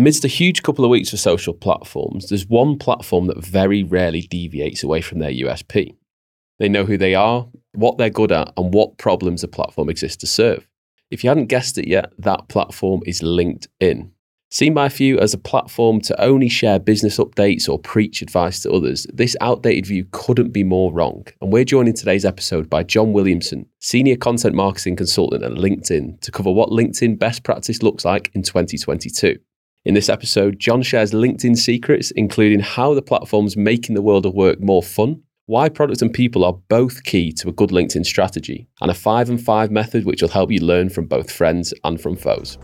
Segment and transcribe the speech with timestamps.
[0.00, 4.22] Amidst a huge couple of weeks for social platforms, there's one platform that very rarely
[4.22, 5.94] deviates away from their USP.
[6.58, 10.16] They know who they are, what they're good at, and what problems the platform exists
[10.22, 10.66] to serve.
[11.10, 14.08] If you hadn't guessed it yet, that platform is LinkedIn.
[14.48, 18.72] Seen by few as a platform to only share business updates or preach advice to
[18.72, 21.26] others, this outdated view couldn't be more wrong.
[21.42, 26.22] And we're joined in today's episode by John Williamson, Senior Content Marketing Consultant at LinkedIn,
[26.22, 29.38] to cover what LinkedIn best practice looks like in 2022.
[29.86, 34.34] In this episode, John shares LinkedIn secrets, including how the platform's making the world of
[34.34, 38.68] work more fun, why product and people are both key to a good LinkedIn strategy,
[38.82, 41.98] and a five and five method which will help you learn from both friends and
[41.98, 42.58] from foes.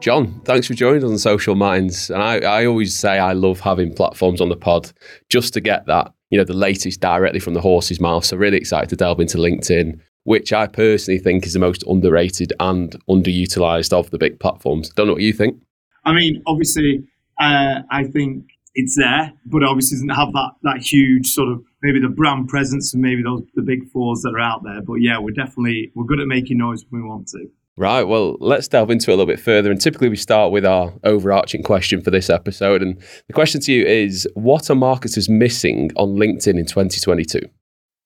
[0.00, 2.08] John, thanks for joining us on Social Minds.
[2.08, 4.92] And I, I always say I love having platforms on the pod
[5.28, 8.24] just to get that, you know, the latest directly from the horse's mouth.
[8.24, 12.52] So really excited to delve into LinkedIn, which I personally think is the most underrated
[12.60, 14.90] and underutilized of the big platforms.
[14.90, 15.62] Don't know what you think.
[16.04, 17.04] I mean, obviously,
[17.40, 22.00] uh, I think it's there, but obviously doesn't have that that huge sort of maybe
[22.00, 24.82] the brand presence and maybe those the big fours that are out there.
[24.82, 27.46] But yeah, we're definitely we're good at making noise when we want to.
[27.76, 28.04] Right.
[28.04, 29.70] Well, let's delve into it a little bit further.
[29.70, 32.82] And typically, we start with our overarching question for this episode.
[32.82, 37.40] And the question to you is What are marketers missing on LinkedIn in 2022?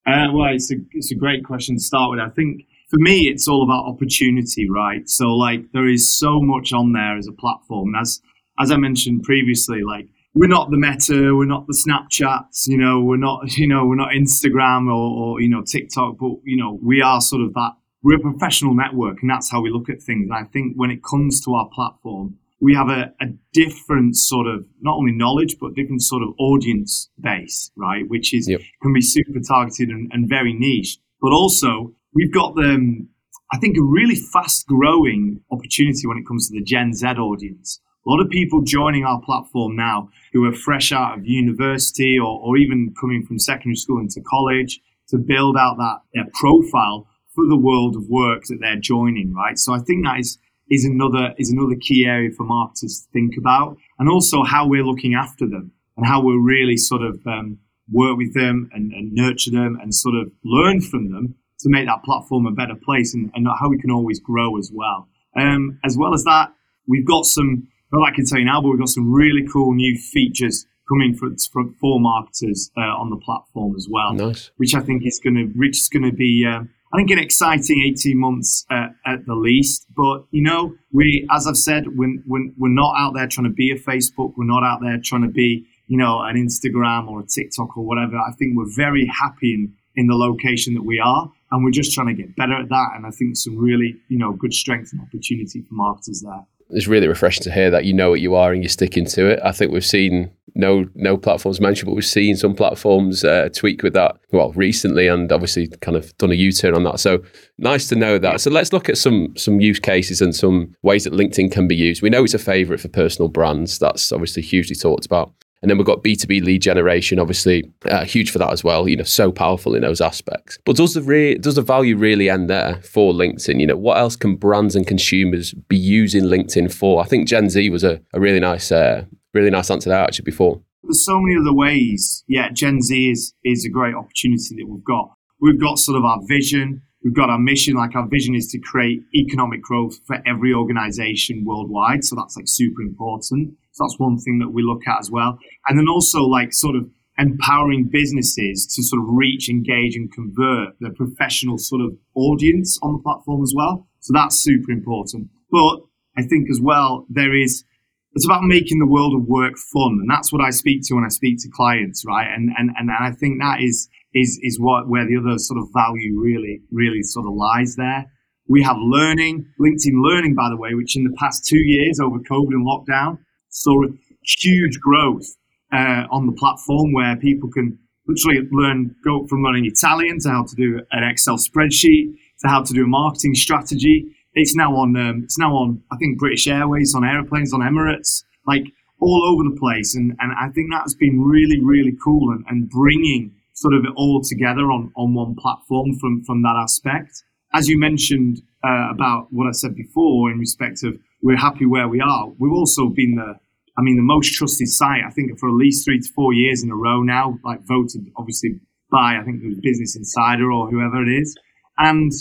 [0.08, 2.20] Uh, well, it's a, it's a great question to start with.
[2.20, 5.08] I think for me, it's all about opportunity, right?
[5.08, 7.94] So, like, there is so much on there as a platform.
[7.94, 8.20] As,
[8.58, 13.00] as I mentioned previously, like, we're not the Meta, we're not the Snapchats, you know,
[13.00, 16.78] we're not, you know, we're not Instagram or, or you know, TikTok, but, you know,
[16.82, 17.72] we are sort of that
[18.02, 20.28] we're a professional network and that's how we look at things.
[20.30, 24.46] And I think when it comes to our platform, we have a, a, different sort
[24.46, 28.04] of not only knowledge but different sort of audience base, right?
[28.08, 28.60] Which is yep.
[28.82, 30.98] can be super targeted and, and, very niche.
[31.20, 33.08] But also we've got the um,
[33.52, 37.80] I think a really fast growing opportunity when it comes to the Gen Z audience.
[38.06, 42.40] A lot of people joining our platform now who are fresh out of university or,
[42.40, 47.44] or even coming from secondary school into college to build out that their profile for
[47.48, 49.58] the world of work that they're joining, right?
[49.58, 50.38] So I think that is
[50.70, 54.84] is another is another key area for marketers to think about, and also how we're
[54.84, 57.58] looking after them and how we're really sort of um,
[57.92, 61.86] work with them and, and, nurture them and sort of learn from them to make
[61.86, 65.08] that platform a better place and, and how we can always grow as well.
[65.36, 66.52] Um, as well as that,
[66.86, 67.68] we've got some.
[67.90, 71.14] Well, I can tell you now, but we've got some really cool new features coming
[71.14, 74.12] for, for, for marketers uh, on the platform as well.
[74.12, 74.50] Nice.
[74.58, 76.46] Which I think is going to, which is going to be.
[76.48, 79.86] Uh, I think an exciting 18 months uh, at the least.
[79.94, 83.52] But, you know, we, as I've said, we're, we're, we're not out there trying to
[83.52, 84.32] be a Facebook.
[84.36, 87.84] We're not out there trying to be, you know, an Instagram or a TikTok or
[87.84, 88.16] whatever.
[88.16, 91.30] I think we're very happy in, in the location that we are.
[91.50, 92.88] And we're just trying to get better at that.
[92.94, 96.86] And I think some really, you know, good strength and opportunity for marketers there it's
[96.86, 99.40] really refreshing to hear that you know what you are and you're sticking to it.
[99.42, 103.82] I think we've seen no no platforms mentioned, but we've seen some platforms uh, tweak
[103.82, 107.00] with that well recently, and obviously kind of done a U turn on that.
[107.00, 107.22] So
[107.58, 108.40] nice to know that.
[108.40, 111.76] So let's look at some some use cases and some ways that LinkedIn can be
[111.76, 112.02] used.
[112.02, 113.78] We know it's a favorite for personal brands.
[113.78, 115.32] That's obviously hugely talked about.
[115.60, 118.96] And then we've got B2B lead generation, obviously uh, huge for that as well, you
[118.96, 120.58] know, so powerful in those aspects.
[120.64, 123.60] But does the re- does the value really end there for LinkedIn?
[123.60, 127.02] You know, what else can brands and consumers be using LinkedIn for?
[127.02, 129.04] I think Gen Z was a, a really nice uh,
[129.34, 130.60] really nice answer there actually before.
[130.84, 132.24] There's so many other ways.
[132.28, 135.10] Yeah, Gen Z is is a great opportunity that we've got.
[135.40, 137.74] We've got sort of our vision, we've got our mission.
[137.74, 142.04] Like our vision is to create economic growth for every organization worldwide.
[142.04, 143.56] So that's like super important.
[143.72, 145.38] So that's one thing that we look at as well.
[145.66, 146.88] And then also like sort of
[147.18, 152.92] empowering businesses to sort of reach, engage and convert the professional sort of audience on
[152.92, 153.88] the platform as well.
[154.00, 155.28] So that's super important.
[155.50, 155.80] But
[156.16, 157.64] I think as well, there is,
[158.12, 159.98] it's about making the world of work fun.
[160.00, 162.28] And that's what I speak to when I speak to clients, right?
[162.32, 165.68] And, and, and I think that is, is, is what, where the other sort of
[165.72, 168.10] value really, really sort of lies there.
[168.48, 172.18] We have learning, LinkedIn Learning, by the way, which in the past two years over
[172.18, 173.18] COVID and lockdown
[173.50, 173.82] saw
[174.22, 175.26] huge growth
[175.72, 180.44] uh, on the platform where people can literally learn, go from learning Italian to how
[180.44, 184.06] to do an Excel spreadsheet to how to do a marketing strategy.
[184.34, 188.24] It's now on, um, it's now on, I think British Airways, on airplanes, on Emirates,
[188.46, 188.64] like
[189.00, 189.94] all over the place.
[189.94, 194.22] And, and I think that's been really, really cool and, and bringing sort of all
[194.22, 197.24] together on, on one platform from, from that aspect.
[197.52, 201.88] As you mentioned uh, about what I said before in respect of we're happy where
[201.88, 203.34] we are, we've also been the,
[203.76, 206.62] I mean, the most trusted site, I think for at least three to four years
[206.62, 208.60] in a row now, like voted obviously
[208.92, 211.36] by, I think it was Business Insider or whoever it is.
[211.78, 212.12] And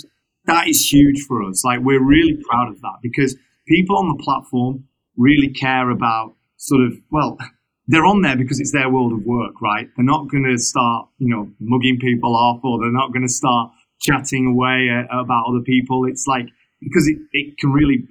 [0.45, 1.63] that is huge for us.
[1.63, 3.37] Like we're really proud of that because
[3.67, 4.85] people on the platform
[5.17, 7.37] really care about sort of well
[7.87, 9.87] they're on there because it's their world of work, right?
[9.95, 13.31] They're not going to start, you know, mugging people off or they're not going to
[13.31, 16.05] start chatting away uh, about other people.
[16.05, 16.47] It's like,
[16.81, 18.03] because it, it can really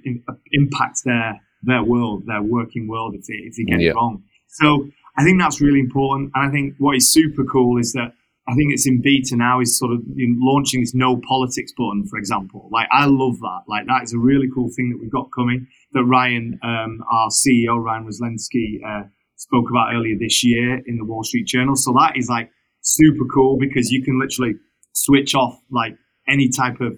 [0.51, 3.91] impact their, their world, their working world if they, if they get yeah.
[3.91, 4.23] it wrong.
[4.47, 6.31] So I think that's really important.
[6.33, 8.13] And I think what is super cool is that
[8.49, 12.17] I think it's in beta now is sort of launching this no politics button, for
[12.17, 12.69] example.
[12.71, 13.61] Like I love that.
[13.67, 15.67] Like that is a really cool thing that we've got coming.
[15.91, 21.05] That Ryan, um, our CEO Ryan Roslansky, uh, spoke about earlier this year in the
[21.05, 21.75] Wall Street Journal.
[21.75, 22.51] So that is like
[22.81, 24.55] super cool because you can literally
[24.93, 25.95] switch off like
[26.27, 26.97] any type of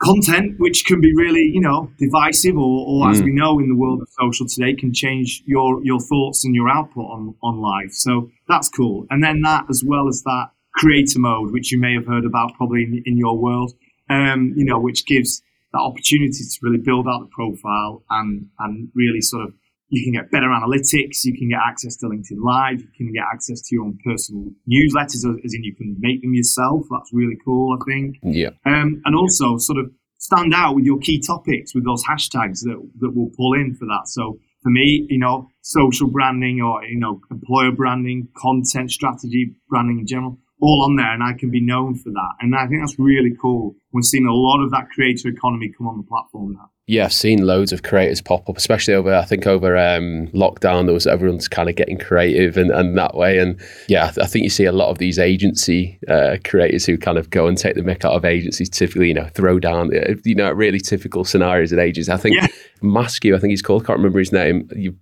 [0.00, 3.10] content, which can be really, you know, divisive or, or mm.
[3.10, 6.54] as we know in the world of social today, can change your, your thoughts and
[6.54, 7.92] your output on, on live.
[7.92, 9.06] So that's cool.
[9.10, 12.54] And then that, as well as that creator mode, which you may have heard about
[12.54, 13.72] probably in, in your world,
[14.08, 15.42] um, you know, which gives
[15.72, 19.54] that opportunity to really build out the profile and, and really sort of
[19.88, 21.24] you can get better analytics.
[21.24, 22.80] You can get access to LinkedIn Live.
[22.80, 26.34] You can get access to your own personal newsletters, as in you can make them
[26.34, 26.84] yourself.
[26.90, 28.16] That's really cool, I think.
[28.22, 28.50] Yeah.
[28.66, 32.76] Um, and also sort of stand out with your key topics with those hashtags that,
[33.00, 34.02] that will pull in for that.
[34.06, 40.00] So for me, you know, social branding or, you know, employer branding, content strategy, branding
[40.00, 42.32] in general, all on there and I can be known for that.
[42.40, 43.76] And I think that's really cool.
[43.92, 46.70] We're seeing a lot of that creator economy come on the platform now.
[46.88, 50.86] Yeah, I've seen loads of creators pop up, especially over I think over um, lockdown.
[50.86, 53.38] There was everyone's kind of getting creative and, and that way.
[53.38, 57.18] And yeah, I think you see a lot of these agency uh, creators who kind
[57.18, 58.70] of go and take the mick out of agencies.
[58.70, 62.08] Typically, you know, throw down uh, you know really typical scenarios at agencies.
[62.08, 62.46] I think yeah.
[62.82, 63.82] Maskew, I think he's called.
[63.82, 64.70] I can't remember his name.
[64.74, 64.96] You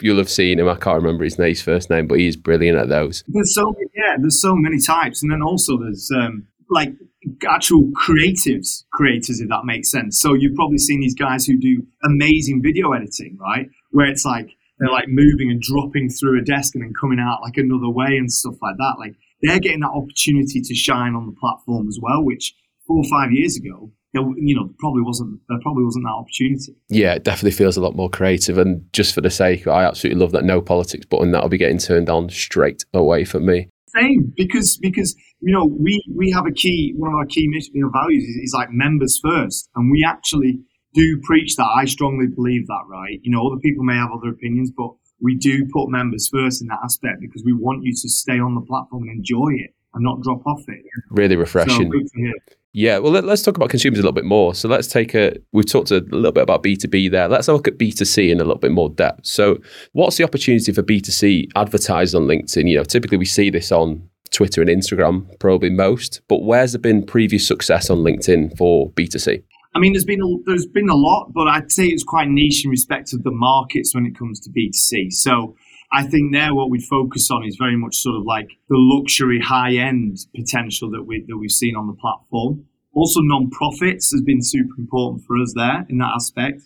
[0.00, 0.68] you'll have seen him.
[0.68, 3.22] I can't remember his name, his first name, but he's brilliant at those.
[3.28, 6.92] There's so yeah, there's so many types, and then also there's um, like
[7.48, 10.20] actual creatives creators if that makes sense.
[10.20, 13.68] So you've probably seen these guys who do amazing video editing right?
[13.90, 17.42] Where it's like they're like moving and dropping through a desk and then coming out
[17.42, 18.94] like another way and stuff like that.
[18.98, 22.54] Like they're getting that opportunity to shine on the platform as well which
[22.86, 26.74] four or five years ago you know probably wasn't there probably wasn't that opportunity.
[26.88, 28.56] Yeah it definitely feels a lot more creative.
[28.56, 31.78] And just for the sake i absolutely love that no politics button that'll be getting
[31.78, 36.52] turned on straight away for me same because because you know we we have a
[36.52, 39.90] key one of our key mission you know, values is, is, like members first, and
[39.90, 40.60] we actually
[40.94, 41.66] do preach that.
[41.66, 43.20] I strongly believe that, right?
[43.22, 44.90] You know, other people may have other opinions, but
[45.20, 48.54] we do put members first in that aspect because we want you to stay on
[48.54, 50.82] the platform and enjoy it and not drop off it.
[51.10, 51.90] Really refreshing.
[51.92, 52.24] So,
[52.72, 54.54] yeah, well, let, us talk about consumers a little bit more.
[54.54, 57.28] So let's take a, we've talked a little bit about B2B there.
[57.28, 59.26] Let's look at B2C in a little bit more depth.
[59.26, 59.58] So,
[59.92, 62.68] what's the opportunity for B2C advertised on LinkedIn?
[62.68, 66.80] You know, typically we see this on Twitter and Instagram, probably most, but where's there
[66.80, 69.42] been previous success on LinkedIn for B2C?
[69.74, 72.64] I mean, there's been a, there's been a lot, but I'd say it's quite niche
[72.64, 75.12] in respect of the markets when it comes to B2C.
[75.12, 75.56] So,
[75.92, 79.40] I think there what we focus on is very much sort of like the luxury
[79.40, 82.66] high end potential that we that we've seen on the platform.
[82.92, 86.62] Also, non-profits has been super important for us there in that aspect,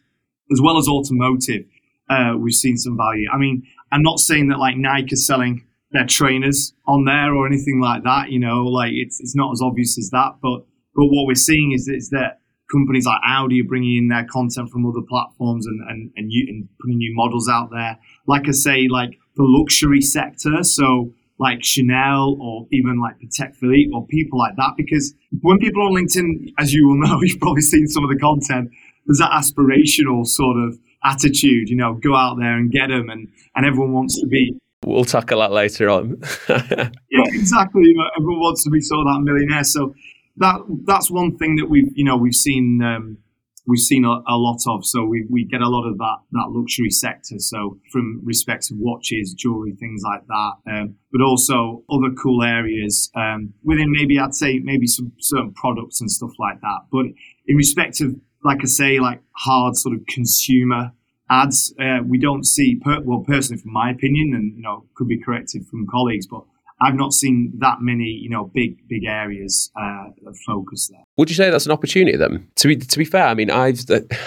[0.50, 1.66] as well as automotive.
[2.08, 3.26] Uh, we've seen some value.
[3.32, 3.62] I mean,
[3.92, 8.04] I'm not saying that like Nike is selling their trainers on there or anything like
[8.04, 8.30] that.
[8.30, 10.36] You know, like it's it's not as obvious as that.
[10.42, 12.40] But but what we're seeing is, is that
[12.74, 16.46] companies like Audi are bringing in their content from other platforms and, and, and, you,
[16.48, 17.98] and putting new models out there.
[18.26, 20.62] Like I say, like the luxury sector.
[20.62, 24.72] So like Chanel or even like Patek Philippe or people like that.
[24.76, 28.18] Because when people on LinkedIn, as you will know, you've probably seen some of the
[28.18, 28.70] content,
[29.06, 33.28] there's that aspirational sort of attitude, you know, go out there and get them and,
[33.54, 34.56] and everyone wants to be.
[34.84, 36.20] We'll tackle that later on.
[36.48, 37.82] yeah, exactly.
[37.84, 39.64] You know, everyone wants to be sort of that millionaire.
[39.64, 39.94] So
[40.36, 43.18] that that's one thing that we've you know we've seen um,
[43.66, 44.84] we've seen a, a, lot of.
[44.84, 47.36] So we, we get a lot of that that luxury sector.
[47.38, 53.10] So from respects of watches, jewelry, things like that, um, but also other cool areas
[53.14, 56.80] um, within maybe I'd say maybe some certain products and stuff like that.
[56.90, 57.06] But
[57.46, 58.14] in respect of
[58.44, 60.92] like I say, like hard sort of consumer
[61.30, 62.76] ads, uh, we don't see.
[62.76, 66.44] Per- well, personally, from my opinion, and you know, could be corrected from colleagues, but
[66.80, 71.04] I've not seen that many, you know, big big areas uh, of focus there.
[71.16, 72.48] Would you say that's an opportunity then?
[72.56, 73.80] To be to be fair, I mean, I've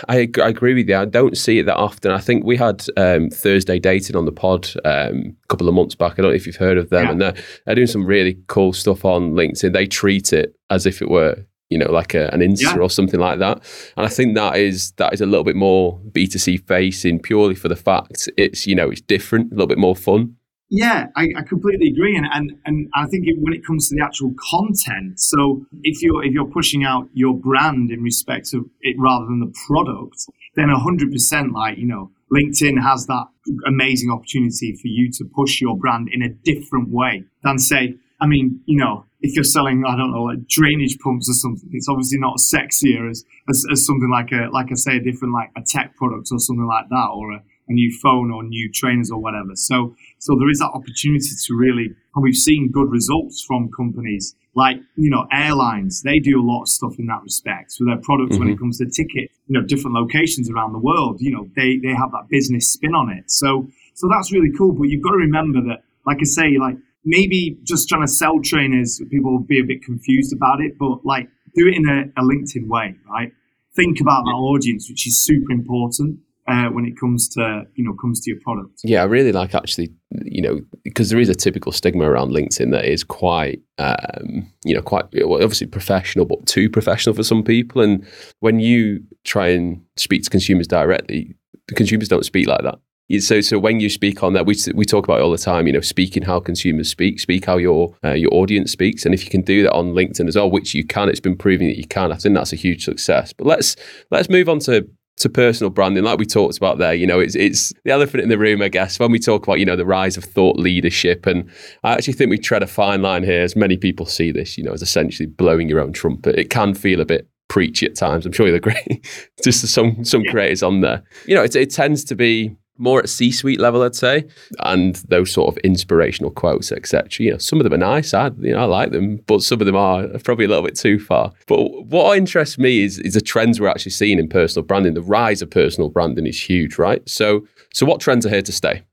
[0.08, 0.96] I, I agree with you.
[0.96, 2.12] I don't see it that often.
[2.12, 5.96] I think we had um, Thursday Dating on the pod um, a couple of months
[5.96, 6.14] back.
[6.14, 7.12] I don't know if you've heard of them, yeah.
[7.12, 7.36] and they're,
[7.66, 9.74] they're doing some really cool stuff on LinkedIn.
[9.74, 12.78] They treat it as if it were you know, like a, an Insta yeah.
[12.78, 13.62] or something like that.
[13.98, 17.68] And I think that is that is a little bit more B2C facing purely for
[17.68, 20.37] the fact it's, you know, it's different, a little bit more fun.
[20.70, 23.96] Yeah, I, I, completely agree, and, and and I think it, when it comes to
[23.96, 28.66] the actual content, so if you're if you're pushing out your brand in respect of
[28.82, 33.28] it rather than the product, then hundred percent, like you know, LinkedIn has that
[33.66, 38.28] amazing opportunity for you to push your brand in a different way than say, I
[38.28, 41.88] mean, you know, if you're selling, I don't know, like drainage pumps or something, it's
[41.88, 45.52] obviously not sexier as, as, as something like a, like I say, a different, like
[45.56, 49.10] a tech product or something like that, or a, a new phone or new trainers
[49.12, 49.56] or whatever.
[49.56, 54.36] So, so there is that opportunity to really, and we've seen good results from companies
[54.56, 56.02] like, you know, airlines.
[56.02, 58.40] They do a lot of stuff in that respect for their products mm-hmm.
[58.40, 58.64] when it mm-hmm.
[58.64, 62.12] comes to tickets, you know, different locations around the world, you know, they, they have
[62.12, 63.30] that business spin on it.
[63.30, 64.74] So, so that's really cool.
[64.74, 68.42] But you've got to remember that, like I say, like maybe just trying to sell
[68.42, 72.20] trainers, people will be a bit confused about it, but like do it in a,
[72.20, 73.32] a LinkedIn way, right?
[73.76, 77.94] Think about that audience, which is super important uh, when it comes to you know
[78.02, 78.80] comes to your product.
[78.84, 79.90] Yeah, I really like actually
[80.24, 84.74] you know because there is a typical stigma around LinkedIn that is quite um, you
[84.74, 87.82] know quite well, obviously professional, but too professional for some people.
[87.82, 88.06] And
[88.40, 91.36] when you try and speak to consumers directly,
[91.68, 92.80] the consumers don't speak like that.
[93.20, 95.66] So, so when you speak on that, we we talk about it all the time.
[95.66, 99.24] You know, speaking how consumers speak, speak how your uh, your audience speaks, and if
[99.24, 101.78] you can do that on LinkedIn as well, which you can, it's been proven that
[101.78, 102.12] you can.
[102.12, 103.32] I think that's a huge success.
[103.32, 103.78] But let's
[104.12, 107.36] let's move on to to personal branding, like we talked about there, you know, it's
[107.36, 109.86] it's the elephant in the room, I guess, when we talk about, you know, the
[109.86, 111.26] rise of thought leadership.
[111.26, 111.50] And
[111.84, 114.64] I actually think we tread a fine line here, as many people see this, you
[114.64, 116.38] know, as essentially blowing your own trumpet.
[116.38, 118.26] It can feel a bit preachy at times.
[118.26, 119.02] I'm sure you'll agree.
[119.44, 121.04] Just some some creators on there.
[121.26, 124.26] You know, it, it tends to be more at C-suite level, I'd say,
[124.60, 127.26] and those sort of inspirational quotes, etc.
[127.26, 128.14] You know, some of them are nice.
[128.14, 130.76] I, you know, I like them, but some of them are probably a little bit
[130.76, 131.34] too far.
[131.48, 134.94] But what interests me is is the trends we're actually seeing in personal branding.
[134.94, 137.08] The rise of personal branding is huge, right?
[137.08, 138.84] So, so what trends are here to stay?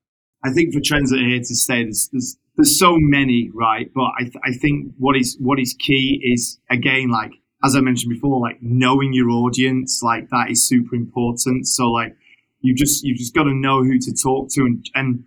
[0.44, 3.90] I think for trends that are here to stay, there's there's, there's so many, right?
[3.94, 7.32] But I th- I think what is what is key is again like
[7.64, 11.66] as I mentioned before, like knowing your audience, like that is super important.
[11.66, 12.14] So like
[12.64, 15.25] you just you just got to know who to talk to and, and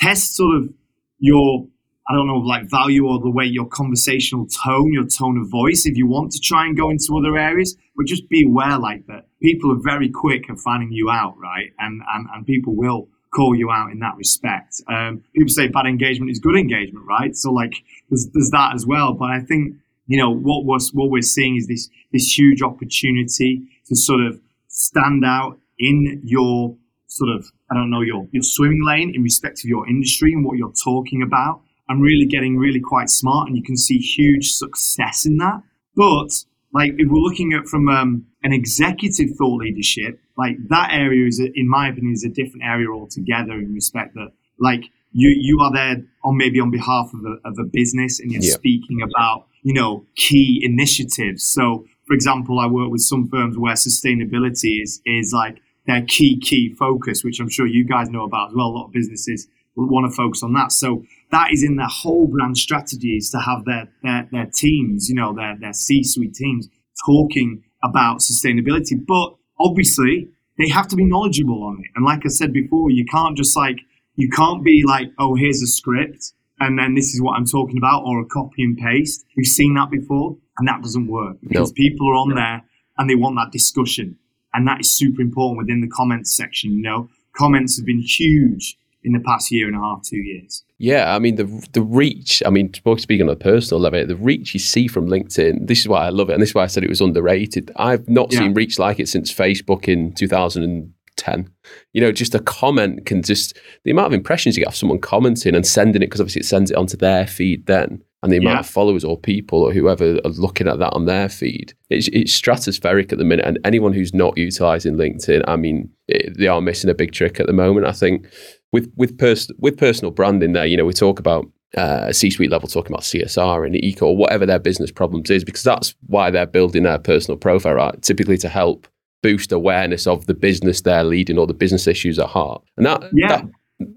[0.00, 0.72] test sort of
[1.18, 1.66] your
[2.08, 5.84] I don't know like value or the way your conversational tone, your tone of voice.
[5.86, 9.06] If you want to try and go into other areas, but just be aware like
[9.06, 11.70] that people are very quick at finding you out, right?
[11.78, 14.80] And and and people will call you out in that respect.
[14.88, 17.36] Um, people say bad engagement is good engagement, right?
[17.36, 17.74] So like
[18.08, 19.12] there's there's that as well.
[19.12, 19.74] But I think
[20.06, 24.40] you know what was what we're seeing is this this huge opportunity to sort of
[24.66, 26.76] stand out in your
[27.08, 30.44] sort of, I don't know, your, your swimming lane in respect of your industry and
[30.44, 33.48] what you're talking about I'm really getting really quite smart.
[33.48, 35.60] And you can see huge success in that.
[35.96, 41.26] But like if we're looking at from um, an executive thought leadership, like that area
[41.26, 44.28] is, a, in my opinion, is a different area altogether in respect that
[44.60, 48.30] like you you are there on maybe on behalf of a, of a business and
[48.30, 48.52] you're yeah.
[48.52, 51.44] speaking about you know key initiatives.
[51.44, 56.38] So for example, I work with some firms where sustainability is is like their key,
[56.40, 58.66] key focus, which I'm sure you guys know about as well.
[58.66, 60.72] A lot of businesses want to focus on that.
[60.72, 65.14] So that is in their whole brand strategies to have their, their, their teams, you
[65.14, 66.68] know, their, their C-suite teams
[67.06, 68.94] talking about sustainability.
[69.06, 71.90] But obviously they have to be knowledgeable on it.
[71.96, 73.78] And like I said before, you can't just like,
[74.16, 77.78] you can't be like, oh, here's a script and then this is what I'm talking
[77.78, 79.24] about or a copy and paste.
[79.36, 82.62] We've seen that before and that doesn't work because people are on there
[82.98, 84.18] and they want that discussion.
[84.54, 86.72] And that is super important within the comments section.
[86.72, 90.64] You know, comments have been huge in the past year and a half, two years.
[90.78, 92.42] Yeah, I mean the the reach.
[92.46, 95.66] I mean, speaking on a personal level, the reach you see from LinkedIn.
[95.66, 97.70] This is why I love it, and this is why I said it was underrated.
[97.76, 98.40] I've not yeah.
[98.40, 101.50] seen reach like it since Facebook in 2010.
[101.92, 105.00] You know, just a comment can just the amount of impressions you get of someone
[105.00, 108.36] commenting and sending it because obviously it sends it onto their feed then and the
[108.36, 108.60] amount yeah.
[108.60, 112.38] of followers or people or whoever are looking at that on their feed, it's, it's
[112.38, 113.46] stratospheric at the minute.
[113.46, 117.40] And anyone who's not utilizing LinkedIn, I mean, it, they are missing a big trick
[117.40, 117.86] at the moment.
[117.86, 118.26] I think
[118.72, 121.46] with with pers- with personal branding, there, you know, we talk about
[121.76, 125.62] uh, C-suite level talking about CSR and eco or whatever their business problems is, because
[125.62, 128.02] that's why they're building their personal profile, right?
[128.02, 128.86] Typically to help
[129.22, 132.62] boost awareness of the business they're leading or the business issues at heart.
[132.76, 133.28] And that, yeah.
[133.28, 133.44] that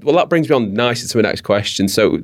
[0.02, 1.88] well, that brings me on nicely to my next question.
[1.88, 2.20] So,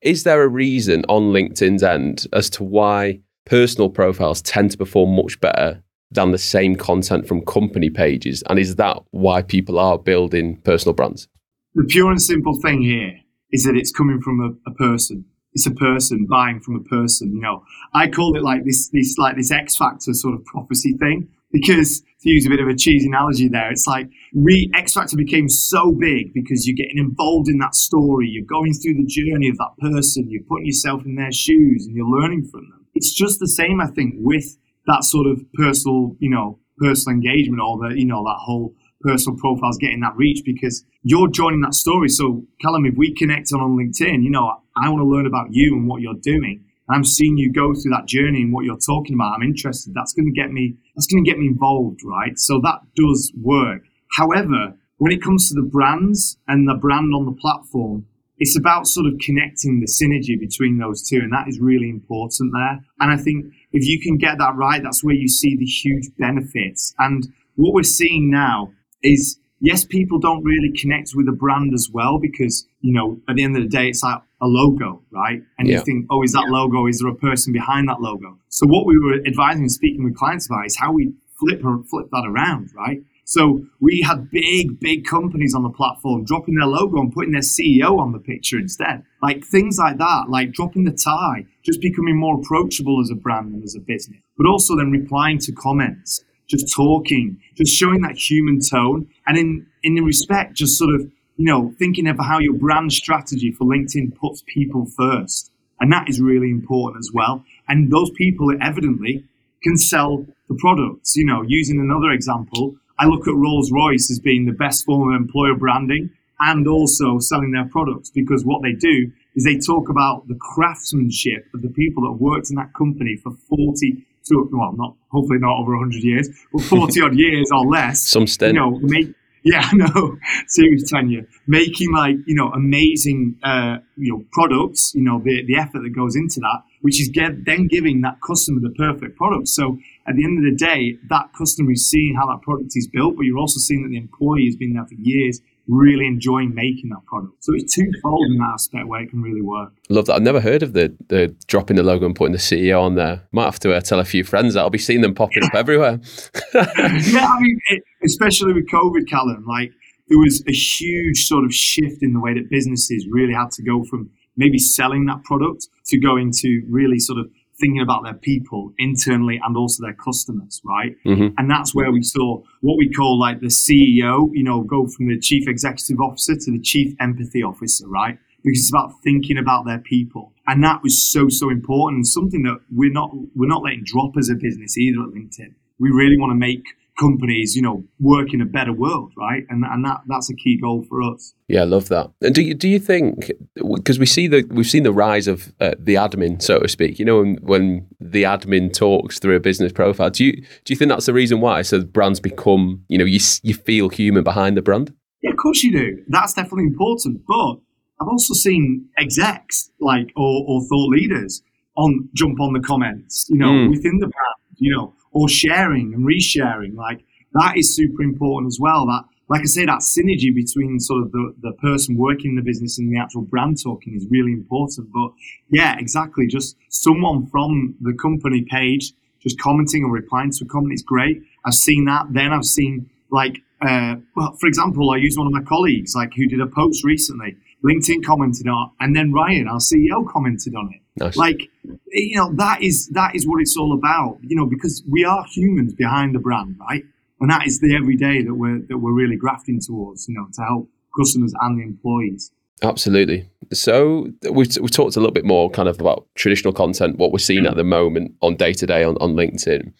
[0.00, 5.14] is there a reason on LinkedIn's end as to why personal profiles tend to perform
[5.14, 8.42] much better than the same content from company pages?
[8.48, 11.28] And is that why people are building personal brands?
[11.74, 13.18] The pure and simple thing here
[13.50, 15.24] is that it's coming from a, a person.
[15.54, 17.34] It's a person buying from a person.
[17.34, 20.94] You know, I call it like this, this like this X factor sort of prophecy
[20.98, 24.94] thing because to use a bit of a cheesy analogy there, it's like re X
[24.94, 29.06] Factor became so big because you're getting involved in that story, you're going through the
[29.06, 32.86] journey of that person, you're putting yourself in their shoes and you're learning from them.
[32.94, 34.56] It's just the same, I think, with
[34.86, 39.38] that sort of personal, you know, personal engagement or the, you know, that whole personal
[39.38, 42.08] profiles getting that reach because you're joining that story.
[42.08, 45.48] So, Callum, if we connect on, on LinkedIn, you know, I want to learn about
[45.50, 46.64] you and what you're doing.
[46.92, 49.34] I'm seeing you go through that journey and what you're talking about.
[49.36, 49.94] I'm interested.
[49.94, 52.38] That's going to get me, that's going to get me involved, right?
[52.38, 53.82] So that does work.
[54.16, 58.06] However, when it comes to the brands and the brand on the platform,
[58.38, 61.18] it's about sort of connecting the synergy between those two.
[61.18, 62.84] And that is really important there.
[63.00, 66.10] And I think if you can get that right, that's where you see the huge
[66.18, 66.94] benefits.
[66.98, 68.72] And what we're seeing now
[69.02, 73.36] is yes, people don't really connect with a brand as well because, you know, at
[73.36, 75.40] the end of the day, it's like a logo, right?
[75.58, 75.78] And yeah.
[75.78, 76.58] you think, oh, is that yeah.
[76.58, 76.86] logo?
[76.86, 78.38] Is there a person behind that logo?
[78.48, 82.08] So what we were advising and speaking with clients about is how we flip flip
[82.10, 82.98] that around, right?
[83.24, 87.40] So we had big, big companies on the platform dropping their logo and putting their
[87.40, 89.04] CEO on the picture instead.
[89.22, 93.54] Like things like that, like dropping the tie, just becoming more approachable as a brand
[93.54, 98.16] and as a business, but also then replying to comments just talking, just showing that
[98.16, 99.08] human tone.
[99.26, 101.10] And in, in respect, just sort of,
[101.42, 105.50] you know, thinking of how your brand strategy for LinkedIn puts people first.
[105.80, 107.44] And that is really important as well.
[107.66, 109.24] And those people evidently
[109.60, 111.16] can sell the products.
[111.16, 115.12] You know, using another example, I look at Rolls Royce as being the best form
[115.12, 119.88] of employer branding and also selling their products because what they do is they talk
[119.88, 124.48] about the craftsmanship of the people that have worked in that company for 40 to
[124.52, 128.00] well, not hopefully not over 100 years, but 40 odd years or less.
[128.00, 128.54] Some stint.
[128.54, 129.12] You know, make
[129.44, 134.92] yeah, no, serious tenure, making like you know amazing uh, you know products.
[134.94, 138.18] You know the the effort that goes into that, which is get, then giving that
[138.26, 139.48] customer the perfect product.
[139.48, 142.88] So at the end of the day, that customer is seeing how that product is
[142.88, 146.54] built, but you're also seeing that the employee has been there for years really enjoying
[146.54, 147.44] making that product.
[147.44, 149.72] So it's twofold in that aspect where it can really work.
[149.88, 150.14] Love that.
[150.14, 153.22] I've never heard of the the dropping the logo and putting the CEO on there.
[153.32, 155.54] Might have to uh, tell a few friends that I'll be seeing them popping up
[155.54, 156.00] everywhere.
[156.54, 159.70] yeah, I mean, it, especially with COVID, Callum, like
[160.08, 163.62] there was a huge sort of shift in the way that businesses really had to
[163.62, 167.30] go from maybe selling that product to going to really sort of
[167.62, 170.96] thinking about their people internally and also their customers, right?
[171.06, 171.28] Mm-hmm.
[171.38, 175.06] And that's where we saw what we call like the CEO, you know, go from
[175.08, 178.18] the chief executive officer to the chief empathy officer, right?
[178.42, 180.32] Because it's about thinking about their people.
[180.48, 182.08] And that was so, so important.
[182.08, 185.54] Something that we're not, we're not letting drop as a business either at LinkedIn.
[185.78, 186.64] We really want to make
[187.02, 189.42] companies, you know, work in a better world, right?
[189.48, 191.34] And and that that's a key goal for us.
[191.48, 192.10] Yeah, I love that.
[192.22, 195.52] And do you do you think because we see the we've seen the rise of
[195.60, 196.98] uh, the admin, so to speak.
[196.98, 200.32] You know, when, when the admin talks through a business profile, do you
[200.64, 201.62] do you think that's the reason why?
[201.62, 204.94] So brands become, you know, you you feel human behind the brand.
[205.22, 206.02] Yeah, of course you do.
[206.08, 207.22] That's definitely important.
[207.26, 207.54] But
[208.00, 211.42] I've also seen execs like or, or thought leaders
[211.76, 213.70] on jump on the comments, you know, mm.
[213.70, 216.76] within the brand, you know or sharing and resharing.
[216.76, 218.86] Like that is super important as well.
[218.86, 222.42] That, like I say, that synergy between sort of the, the person working in the
[222.42, 224.92] business and the actual brand talking is really important.
[224.92, 225.12] But
[225.48, 226.26] yeah, exactly.
[226.26, 231.22] Just someone from the company page just commenting or replying to a comment is great.
[231.46, 232.06] I've seen that.
[232.10, 236.12] Then I've seen like, uh, well, for example, I used one of my colleagues like
[236.16, 237.36] who did a post recently.
[237.64, 240.80] LinkedIn commented on, and then Ryan, our CEO, commented on it.
[240.96, 241.16] Nice.
[241.16, 241.48] Like,
[241.88, 244.18] you know, that is that is what it's all about.
[244.22, 246.84] You know, because we are humans behind the brand, right?
[247.20, 250.08] And that is the everyday that we're that we're really grafting towards.
[250.08, 252.32] You know, to help customers and the employees.
[252.62, 253.28] Absolutely.
[253.52, 257.18] So we've, we've talked a little bit more kind of about traditional content, what we're
[257.18, 257.50] seeing mm.
[257.50, 259.72] at the moment on day to day on LinkedIn.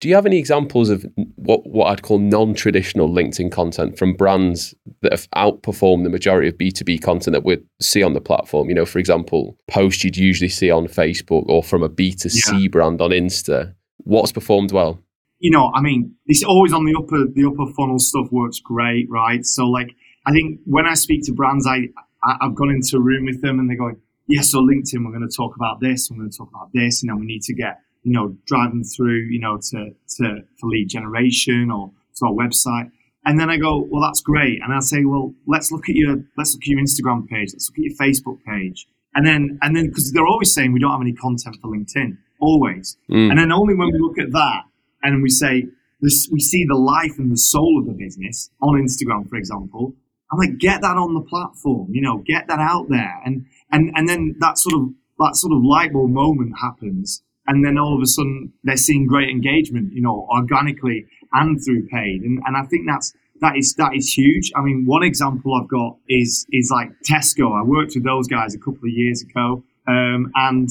[0.00, 1.04] Do you have any examples of
[1.36, 6.48] what, what I'd call non traditional LinkedIn content from brands that have outperformed the majority
[6.48, 8.70] of B2B content that we see on the platform?
[8.70, 12.68] You know, for example, posts you'd usually see on Facebook or from a B2C yeah.
[12.68, 13.74] brand on Insta.
[13.98, 14.98] What's performed well?
[15.40, 19.06] You know, I mean, it's always on the upper the upper funnel stuff works great,
[19.10, 19.44] right?
[19.44, 19.90] So like
[20.26, 21.88] I think when I speak to brands, I
[22.22, 25.10] I, have gone into a room with them and they're going, yeah, so LinkedIn, we're
[25.10, 26.08] going to talk about this.
[26.10, 27.02] We're going to talk about this.
[27.02, 30.68] You know, we need to get, you know, driving through, you know, to, to, for
[30.68, 32.90] lead generation or to our website.
[33.24, 34.60] And then I go, well, that's great.
[34.62, 37.50] And I say, well, let's look at your, let's look at your Instagram page.
[37.52, 38.86] Let's look at your Facebook page.
[39.14, 42.16] And then, and then, because they're always saying we don't have any content for LinkedIn,
[42.40, 42.96] always.
[43.10, 43.30] Mm.
[43.30, 44.62] And then only when we look at that
[45.02, 45.66] and we say,
[46.00, 49.94] this, we see the life and the soul of the business on Instagram, for example,
[50.32, 53.20] I'm like, get that on the platform, you know, get that out there.
[53.24, 57.22] And, and, and then that sort of, that sort of light bulb moment happens.
[57.46, 61.06] And then all of a sudden they're seeing great engagement, you know, organically.
[61.32, 62.22] and through paid.
[62.22, 64.52] And, and I think that's, that is, that is huge.
[64.54, 67.58] I mean, one example I've got is, is like Tesco.
[67.58, 69.62] I worked with those guys a couple of years ago.
[69.88, 70.68] Um, and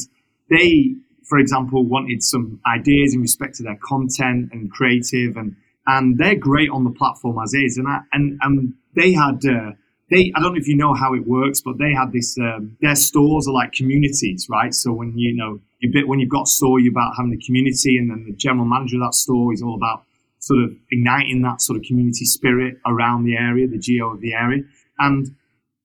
[0.49, 5.55] they, for example, wanted some ideas in respect to their content and creative and,
[5.87, 7.77] and they're great on the platform as is.
[7.77, 9.71] And I, and, and they had, uh,
[10.11, 12.77] they, I don't know if you know how it works, but they had this, um,
[12.81, 14.73] their stores are like communities, right?
[14.73, 17.43] So when, you know, you bit, when you've got a store, you're about having the
[17.45, 20.03] community and then the general manager of that store is all about
[20.39, 24.33] sort of igniting that sort of community spirit around the area, the geo of the
[24.33, 24.63] area.
[24.97, 25.35] And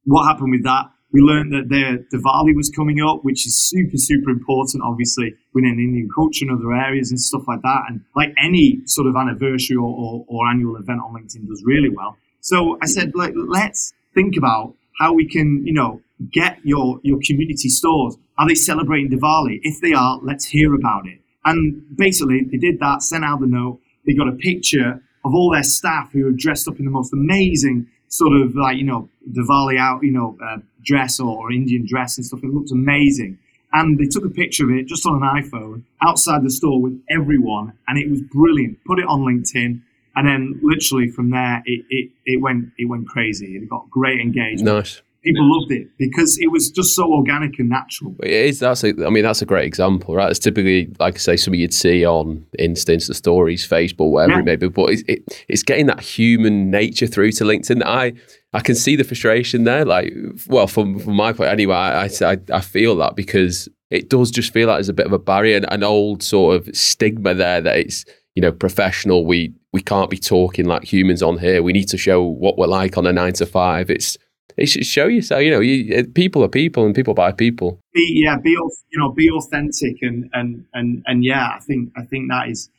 [0.05, 0.91] what happened with that?
[1.13, 5.79] We learned that the Diwali was coming up, which is super, super important, obviously, within
[5.79, 7.83] Indian culture and other areas and stuff like that.
[7.89, 11.89] And like any sort of anniversary or, or, or annual event on LinkedIn does really
[11.89, 12.17] well.
[12.45, 17.19] So I said, like, let's think about how we can, you know, get your, your
[17.25, 18.19] community stores.
[18.37, 19.61] Are they celebrating Diwali?
[19.63, 21.21] If they are, let's hear about it.
[21.47, 23.81] And basically, they did that, sent out the note.
[24.07, 27.15] They got a picture of all their staff who were dressed up in the most
[27.15, 31.87] amazing sort of like, you know, Diwali out, you know, uh, dress or, or Indian
[31.89, 32.41] dress and stuff.
[32.45, 33.39] It looked amazing.
[33.73, 37.01] And they took a picture of it just on an iPhone outside the store with
[37.09, 37.73] everyone.
[37.89, 38.85] And it was brilliant.
[38.85, 39.81] Put it on LinkedIn
[40.17, 43.57] and then literally from there it, it, it went it went crazy.
[43.57, 44.65] It got great engagement.
[44.65, 45.03] Nice.
[45.23, 48.15] People loved it because it was just so organic and natural.
[48.23, 48.59] It is.
[48.59, 48.85] That's.
[48.85, 50.31] A, I mean, that's a great example, right?
[50.31, 54.39] It's typically, like I say, something you'd see on Insta, Insta Stories, Facebook, whatever yeah.
[54.41, 54.69] it may be.
[54.69, 57.83] But it's, it, it's getting that human nature through to LinkedIn.
[57.87, 58.13] I
[58.53, 59.87] I can see the frustration there.
[59.87, 60.13] Like,
[60.47, 64.53] well, from from my point anyway, I I, I feel that because it does just
[64.53, 67.79] feel like there's a bit of a barrier, an old sort of stigma there that
[67.79, 69.25] it's you know professional.
[69.25, 71.61] We we can't be talking like humans on here.
[71.61, 73.91] We need to show what we're like on a nine to five.
[73.91, 74.17] It's
[74.57, 75.43] it should show yourself.
[75.43, 77.81] You know, you, people are people, and people buy people.
[77.93, 82.05] Be, yeah, be you know, be authentic, and and and and yeah, I think I
[82.05, 82.71] think that is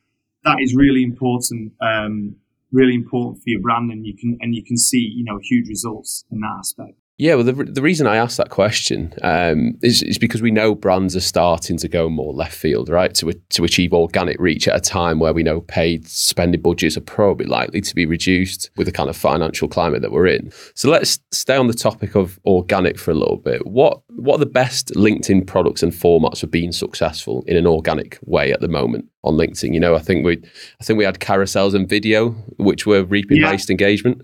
[0.46, 1.74] that is really important.
[1.82, 2.38] Um,
[2.72, 5.68] really important for your brand, and you can and you can see you know huge
[5.68, 6.98] results in that aspect.
[7.18, 10.76] Yeah, well, the, the reason I asked that question um, is, is because we know
[10.76, 13.14] brands are starting to go more left field, right?
[13.16, 17.02] To, to achieve organic reach at a time where we know paid spending budgets are
[17.02, 20.52] probably likely to be reduced with the kind of financial climate that we're in.
[20.76, 23.66] So let's stay on the topic of organic for a little bit.
[23.66, 28.20] What what are the best LinkedIn products and formats for being successful in an organic
[28.24, 29.74] way at the moment on LinkedIn?
[29.74, 30.38] You know, I think we
[30.82, 33.48] I think we had carousels and video, which were reaping yeah.
[33.48, 34.22] highest engagement.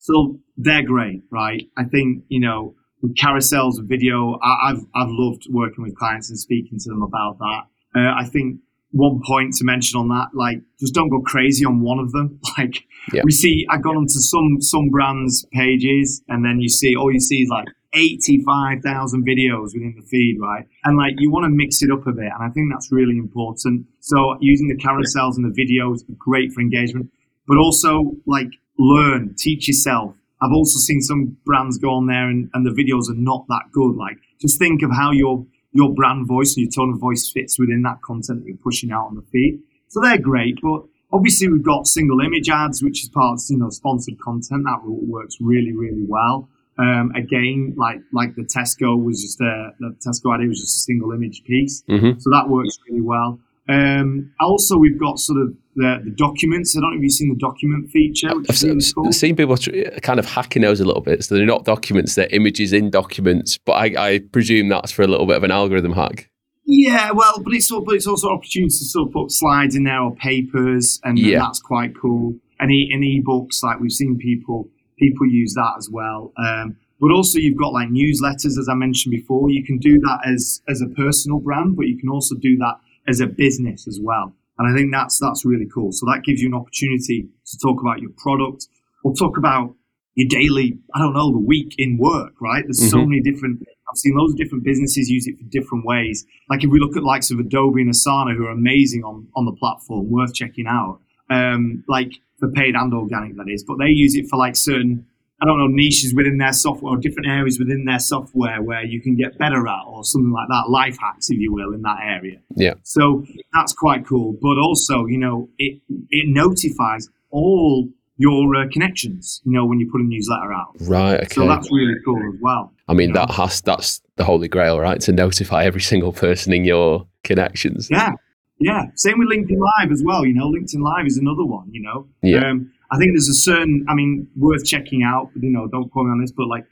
[0.00, 1.68] So they're great, right?
[1.76, 6.30] I think, you know, with carousels and video, I, have I've loved working with clients
[6.30, 7.62] and speaking to them about that.
[7.94, 8.60] Uh, I think
[8.92, 12.40] one point to mention on that, like, just don't go crazy on one of them.
[12.58, 12.82] Like,
[13.12, 13.22] yeah.
[13.24, 17.20] we see, I've gone onto some, some brands pages and then you see, all you
[17.20, 20.66] see is like 85,000 videos within the feed, right?
[20.84, 22.32] And like, you want to mix it up a bit.
[22.32, 23.86] And I think that's really important.
[24.00, 27.10] So using the carousels and the videos, great for engagement,
[27.46, 28.48] but also like
[28.80, 30.14] learn, teach yourself.
[30.42, 33.64] I've also seen some brands go on there and, and the videos are not that
[33.72, 33.96] good.
[33.96, 37.58] Like just think of how your your brand voice and your tone of voice fits
[37.58, 39.60] within that content that you're pushing out on the feed.
[39.88, 43.58] So they're great, but obviously we've got single image ads, which is part of you
[43.58, 46.48] know sponsored content that works really really well.
[46.78, 50.80] Um, again, like like the Tesco was just a the Tesco ad was just a
[50.80, 52.18] single image piece, mm-hmm.
[52.18, 53.38] so that works really well.
[53.70, 56.76] Um, also, we've got sort of the, the, documents.
[56.76, 58.28] I don't know if you've seen the document feature.
[58.48, 59.12] I've seen, cool.
[59.12, 59.56] seen, people
[60.02, 61.22] kind of hacking those a little bit.
[61.22, 63.58] So they're not documents, they're images in documents.
[63.58, 66.28] But I, I presume that's for a little bit of an algorithm hack.
[66.64, 69.84] Yeah, well, but it's, but it's also an opportunity to sort of put slides in
[69.84, 71.34] there or papers, and, yeah.
[71.34, 72.34] and that's quite cool.
[72.58, 76.32] And, e, and ebooks, like we've seen people people use that as well.
[76.36, 79.50] Um, but also you've got like newsletters, as I mentioned before.
[79.50, 82.74] You can do that as as a personal brand, but you can also do that
[83.10, 84.32] as a business as well.
[84.58, 85.90] And I think that's that's really cool.
[85.92, 88.68] So that gives you an opportunity to talk about your product
[89.04, 89.74] or talk about
[90.14, 92.62] your daily, I don't know, the week in work, right?
[92.64, 92.88] There's mm-hmm.
[92.90, 96.24] so many different I've seen loads of different businesses use it for different ways.
[96.48, 99.46] Like if we look at likes of Adobe and Asana, who are amazing on, on
[99.46, 101.00] the platform, worth checking out.
[101.28, 103.64] Um, like for paid and organic, that is.
[103.64, 105.06] But they use it for like certain
[105.42, 109.00] I don't know, niches within their software or different areas within their software where you
[109.00, 111.98] can get better at or something like that, life hacks, if you will, in that
[112.02, 112.40] area.
[112.56, 112.74] Yeah.
[112.82, 113.24] So
[113.54, 114.36] that's quite cool.
[114.40, 119.90] But also, you know, it, it notifies all your uh, connections, you know, when you
[119.90, 120.76] put a newsletter out.
[120.80, 121.20] Right.
[121.20, 121.34] Okay.
[121.34, 122.70] So that's really cool as well.
[122.86, 125.00] I mean, that has, that's the holy grail, right?
[125.00, 127.88] To notify every single person in your connections.
[127.90, 128.10] Yeah.
[128.58, 128.82] Yeah.
[128.94, 130.26] Same with LinkedIn Live as well.
[130.26, 132.08] You know, LinkedIn Live is another one, you know.
[132.22, 132.50] Yeah.
[132.50, 135.30] Um, I think there's a certain, I mean, worth checking out.
[135.40, 136.66] You know, don't quote me on this, but like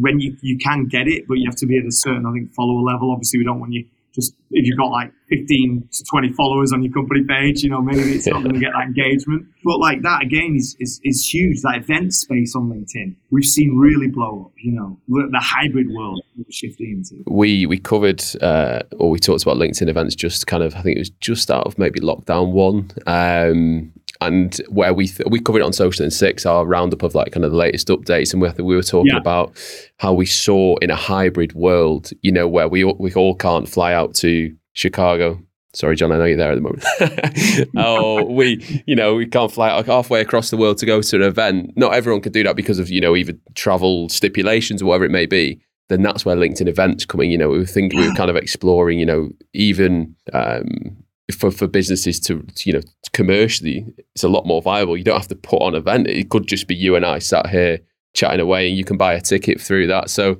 [0.00, 2.32] when you you can get it, but you have to be at a certain, I
[2.32, 3.10] think, follower level.
[3.10, 3.86] Obviously, we don't want you
[4.18, 7.82] just if you've got like 15 to 20 followers on your company page, you know,
[7.82, 9.46] maybe it's not going to get that engagement.
[9.62, 11.60] But like that again is, is, is huge.
[11.62, 16.22] That event space on LinkedIn, we've seen really blow up, you know, the hybrid world
[16.36, 17.22] we're shifting into.
[17.26, 20.96] We, we covered, uh, or we talked about LinkedIn events just kind of, I think
[20.96, 22.90] it was just out of maybe lockdown one.
[23.06, 27.14] Um, and where we th- we covered it on social in six our roundup of
[27.14, 29.18] like kind of the latest updates and we, we were talking yeah.
[29.18, 29.56] about
[29.98, 33.92] how we saw in a hybrid world you know where we we all can't fly
[33.92, 35.40] out to chicago.
[35.74, 37.68] Sorry john i know you're there at the moment.
[37.76, 41.16] Oh we you know we can't fly out halfway across the world to go to
[41.16, 41.72] an event.
[41.76, 45.10] Not everyone could do that because of you know either travel stipulations or whatever it
[45.10, 45.60] may be.
[45.88, 48.36] Then that's where linkedin events coming you know we were thinking we were kind of
[48.36, 50.96] exploring you know even um,
[51.32, 54.96] for, for businesses to, to, you know commercially it's a lot more viable.
[54.96, 57.18] You don't have to put on an event it could just be you and i
[57.18, 57.80] sat here
[58.14, 60.10] chatting away and you can buy a ticket through that.
[60.10, 60.38] So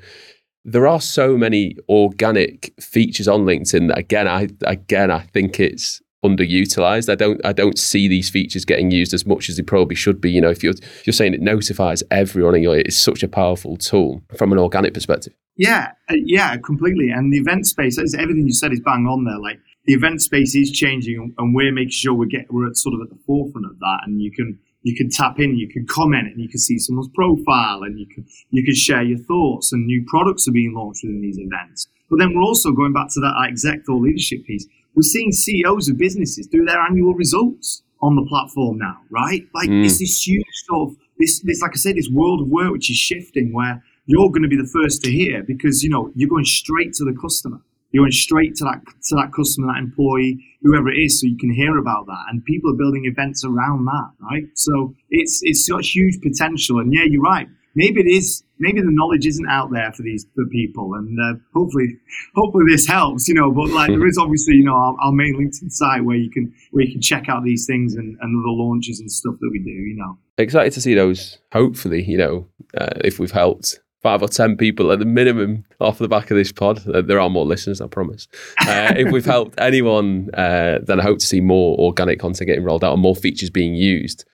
[0.64, 6.02] there are so many organic features on linkedin that again i again i think it's
[6.24, 7.08] underutilized.
[7.08, 10.20] I don't i don't see these features getting used as much as they probably should
[10.20, 10.30] be.
[10.30, 14.22] You know if you're if you're saying it notifies everyone it's such a powerful tool
[14.36, 15.32] from an organic perspective.
[15.56, 17.10] Yeah uh, yeah completely.
[17.10, 19.38] And the event space everything you said is bang on there.
[19.38, 22.94] Like the event space is changing, and we're making sure we get we're at sort
[22.94, 24.00] of at the forefront of that.
[24.04, 27.08] And you can you can tap in, you can comment, and you can see someone's
[27.14, 29.72] profile, and you can you can share your thoughts.
[29.72, 31.88] And new products are being launched within these events.
[32.10, 34.66] But then we're also going back to that exec or leadership piece.
[34.94, 39.46] We're seeing CEOs of businesses do their annual results on the platform now, right?
[39.54, 39.86] Like mm.
[39.86, 42.90] it's this huge sort of this this like I said, this world of work which
[42.90, 46.28] is shifting where you're going to be the first to hear because you know you're
[46.28, 47.62] going straight to the customer.
[47.90, 51.38] You're going straight to that to that customer, that employee, whoever it is, so you
[51.38, 52.24] can hear about that.
[52.28, 54.44] And people are building events around that, right?
[54.54, 56.80] So it's it's got huge potential.
[56.80, 57.48] And yeah, you're right.
[57.74, 58.42] Maybe it is.
[58.58, 61.96] Maybe the knowledge isn't out there for these for people, and uh, hopefully,
[62.34, 63.28] hopefully this helps.
[63.28, 66.16] You know, but like there is obviously, you know, our, our, main LinkedIn site where
[66.16, 69.36] you can where you can check out these things and, and other launches and stuff
[69.40, 69.70] that we do.
[69.70, 71.38] You know, excited to see those.
[71.52, 75.98] Hopefully, you know, uh, if we've helped five or ten people at the minimum off
[75.98, 76.86] the back of this pod.
[76.88, 78.28] Uh, there are more listeners, I promise.
[78.60, 82.64] Uh, if we've helped anyone, uh, then I hope to see more organic content getting
[82.64, 84.24] rolled out and more features being used.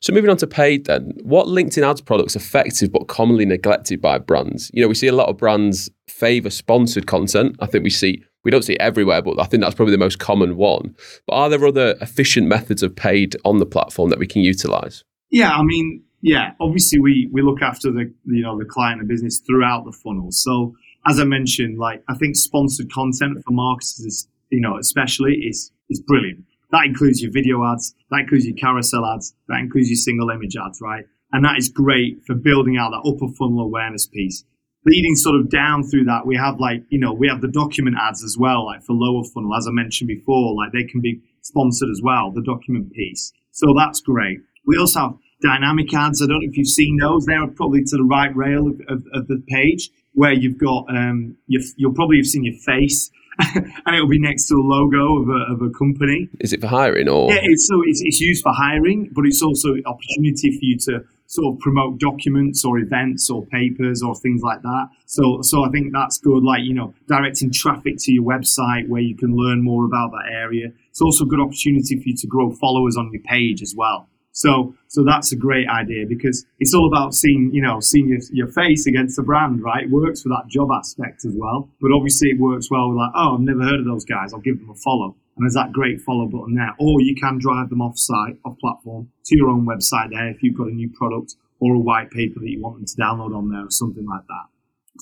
[0.00, 4.00] So moving on to paid, then, what LinkedIn ads products are effective but commonly neglected
[4.00, 4.70] by brands?
[4.74, 7.56] You know, we see a lot of brands favor sponsored content.
[7.60, 8.22] I think we see.
[8.44, 10.94] We don't see it everywhere, but I think that's probably the most common one.
[11.26, 15.02] But are there other efficient methods of paid on the platform that we can utilize?
[15.30, 19.08] Yeah, I mean, yeah, obviously we we look after the you know the client and
[19.08, 20.32] business throughout the funnel.
[20.32, 20.74] So
[21.06, 25.70] as I mentioned, like I think sponsored content for marketers, is, you know, especially is
[25.88, 26.42] is brilliant.
[26.72, 30.56] That includes your video ads, that includes your carousel ads, that includes your single image
[30.56, 31.04] ads, right?
[31.30, 34.44] And that is great for building out that upper funnel awareness piece.
[34.84, 37.96] Leading sort of down through that, we have like, you know, we have the document
[38.00, 41.20] ads as well, like for lower funnel, as I mentioned before, like they can be
[41.42, 43.32] sponsored as well, the document piece.
[43.52, 44.40] So that's great.
[44.66, 46.22] We also have dynamic ads.
[46.22, 47.24] I don't know if you've seen those.
[47.26, 51.36] They're probably to the right rail of, of, of the page where you've got, um,
[51.46, 53.10] you'll probably have seen your face
[53.54, 56.28] and it'll be next to the logo of a, of a company.
[56.40, 57.30] Is it for hiring or?
[57.30, 60.78] Yeah, it's, so it's, it's used for hiring, but it's also an opportunity for you
[60.78, 64.88] to sort of promote documents or events or papers or things like that.
[65.04, 66.42] So, so I think that's good.
[66.42, 70.32] Like, you know, directing traffic to your website where you can learn more about that
[70.32, 70.68] area.
[70.88, 74.08] It's also a good opportunity for you to grow followers on your page as well.
[74.36, 78.20] So, so that's a great idea because it's all about seeing, you know, seeing your,
[78.32, 79.84] your face against the brand, right?
[79.84, 81.70] It works for that job aspect as well.
[81.80, 84.34] But obviously it works well with like, oh, I've never heard of those guys.
[84.34, 85.16] I'll give them a follow.
[85.36, 86.76] And there's that great follow button there.
[86.78, 90.42] Or you can drive them off site, off platform to your own website there if
[90.42, 93.34] you've got a new product or a white paper that you want them to download
[93.34, 94.52] on there or something like that.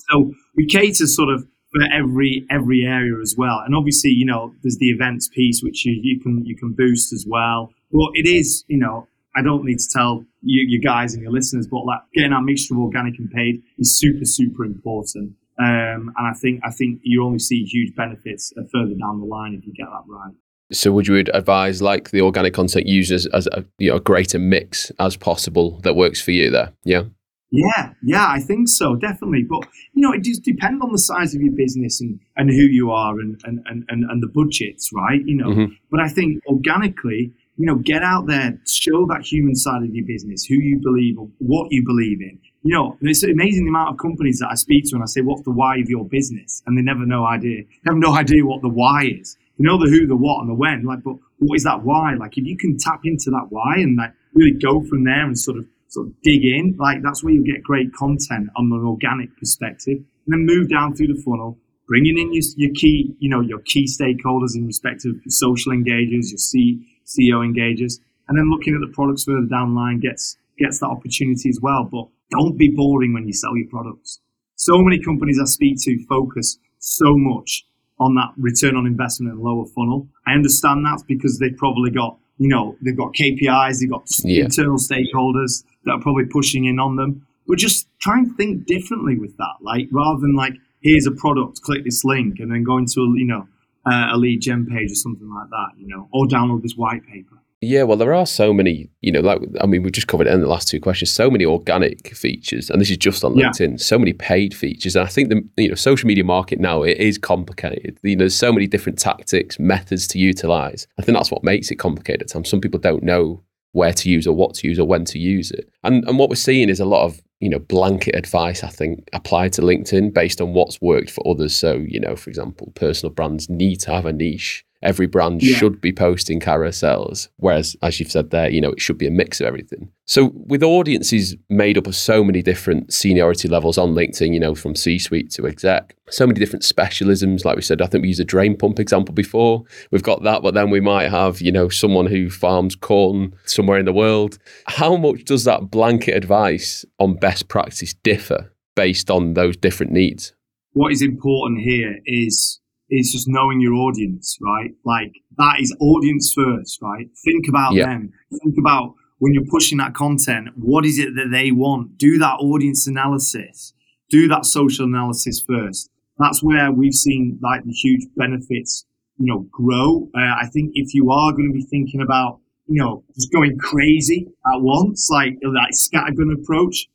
[0.09, 3.59] So we cater sort of for every every area as well.
[3.65, 7.11] And obviously, you know, there's the events piece which you, you can you can boost
[7.11, 7.73] as well.
[7.91, 11.31] But it is, you know, I don't need to tell you, you guys and your
[11.31, 15.33] listeners, but like getting our mixture of organic and paid is super, super important.
[15.57, 19.53] Um, and I think I think you only see huge benefits further down the line
[19.53, 20.33] if you get that right.
[20.71, 24.39] So, would you advise like the organic content users as a you know a greater
[24.39, 26.73] mix as possible that works for you there?
[26.83, 27.03] Yeah.
[27.51, 29.43] Yeah, yeah, I think so, definitely.
[29.43, 32.55] But you know, it does depend on the size of your business and, and who
[32.55, 35.21] you are and, and, and, and the budgets, right?
[35.23, 35.73] You know, mm-hmm.
[35.89, 40.05] but I think organically, you know, get out there, show that human side of your
[40.05, 42.39] business, who you believe, or what you believe in.
[42.63, 45.21] You know, it's amazing the amount of companies that I speak to and I say,
[45.21, 46.63] what's the why of your business?
[46.65, 49.37] And they never know idea, they have no idea what the why is.
[49.57, 50.83] They know the who, the what, and the when.
[50.83, 52.15] Like, but what is that why?
[52.15, 55.37] Like, if you can tap into that why and like really go from there and
[55.37, 58.85] sort of sort of dig in, like that's where you get great content on an
[58.85, 63.29] organic perspective, and then move down through the funnel bringing in your, your key, you
[63.29, 68.37] know, your key stakeholders in respect of your social engagers, your C, CEO engagers, and
[68.37, 71.83] then looking at the products further down the line gets gets that opportunity as well.
[71.83, 74.19] But don't be boring when you sell your products.
[74.55, 77.65] So many companies I speak to focus so much
[77.99, 80.07] on that return on investment and lower funnel.
[80.27, 84.45] I understand that's because they've probably got, you know, they've got KPIs, they've got yeah.
[84.45, 87.25] internal stakeholders that are probably pushing in on them.
[87.47, 89.55] But just try and think differently with that.
[89.61, 90.53] Like rather than like,
[90.85, 93.47] here's a product, click this link, and then go into a, you know,
[93.85, 97.05] uh, a lead gen page or something like that, you know, or download this white
[97.07, 97.35] paper.
[97.61, 100.33] Yeah, well, there are so many, you know, like, I mean, we've just covered it
[100.33, 103.71] in the last two questions, so many organic features, and this is just on LinkedIn,
[103.71, 103.77] yeah.
[103.77, 104.95] so many paid features.
[104.95, 107.97] And I think the, you know, social media market now, it is complicated.
[108.03, 110.85] You know, there's so many different tactics, methods to utilize.
[110.99, 112.49] I think that's what makes it complicated at times.
[112.49, 113.41] Some people don't know
[113.75, 115.69] where to use or what to use or when to use it.
[115.83, 119.09] And, and what we're seeing is a lot of, you know, blanket advice, I think,
[119.11, 121.53] applied to LinkedIn based on what's worked for others.
[121.53, 125.55] So, you know, for example, personal brands need to have a niche every brand yeah.
[125.57, 127.27] should be posting carousels.
[127.37, 129.89] Whereas, as you've said there, you know, it should be a mix of everything.
[130.05, 134.55] So, with audiences made up of so many different seniority levels on LinkedIn, you know,
[134.55, 137.45] from C suite to exec, so many different specialisms.
[137.45, 139.63] Like we said, I think we used a drain pump example before.
[139.91, 143.79] We've got that, but then we might have, you know, someone who farms corn somewhere
[143.79, 144.37] in the world.
[144.67, 150.33] How much does that blanket advice on best practice differ based on those different needs?
[150.73, 154.71] What is important here is is just knowing your audience, right?
[154.85, 157.07] Like that is audience first, right?
[157.23, 157.87] Think about yeah.
[157.87, 158.11] them.
[158.43, 161.97] Think about when you're pushing that content, what is it that they want?
[161.97, 163.73] Do that audience analysis.
[164.09, 165.89] Do that social analysis first.
[166.17, 168.85] That's where we've seen like the huge benefits,
[169.17, 170.09] you know, grow.
[170.15, 173.57] Uh, I think if you are going to be thinking about, you know, just going
[173.57, 176.87] crazy at once, like that scattergun approach,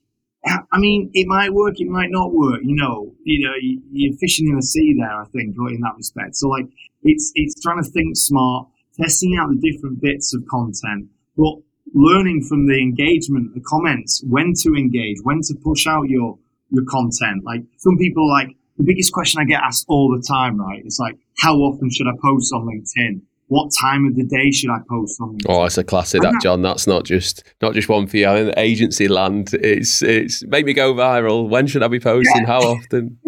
[0.47, 2.61] I mean, it might work, it might not work.
[2.63, 3.55] You know, you know,
[3.93, 5.21] you're fishing in the sea there.
[5.21, 6.37] I think, in that respect.
[6.37, 6.67] So, like,
[7.03, 11.57] it's it's trying to think smart, testing out the different bits of content, but
[11.93, 16.39] learning from the engagement, the comments, when to engage, when to push out your
[16.71, 17.45] your content.
[17.45, 20.81] Like, some people like the biggest question I get asked all the time, right?
[20.85, 23.21] It's like, how often should I post on LinkedIn?
[23.51, 25.37] What time of the day should I post on?
[25.49, 26.63] Oh, it's a classic, that John.
[26.63, 28.29] That's not just not just one for you.
[28.31, 31.49] In agency land, it's it's make me go viral.
[31.49, 32.43] When should I be posting?
[32.43, 32.47] Yeah.
[32.47, 33.19] How often?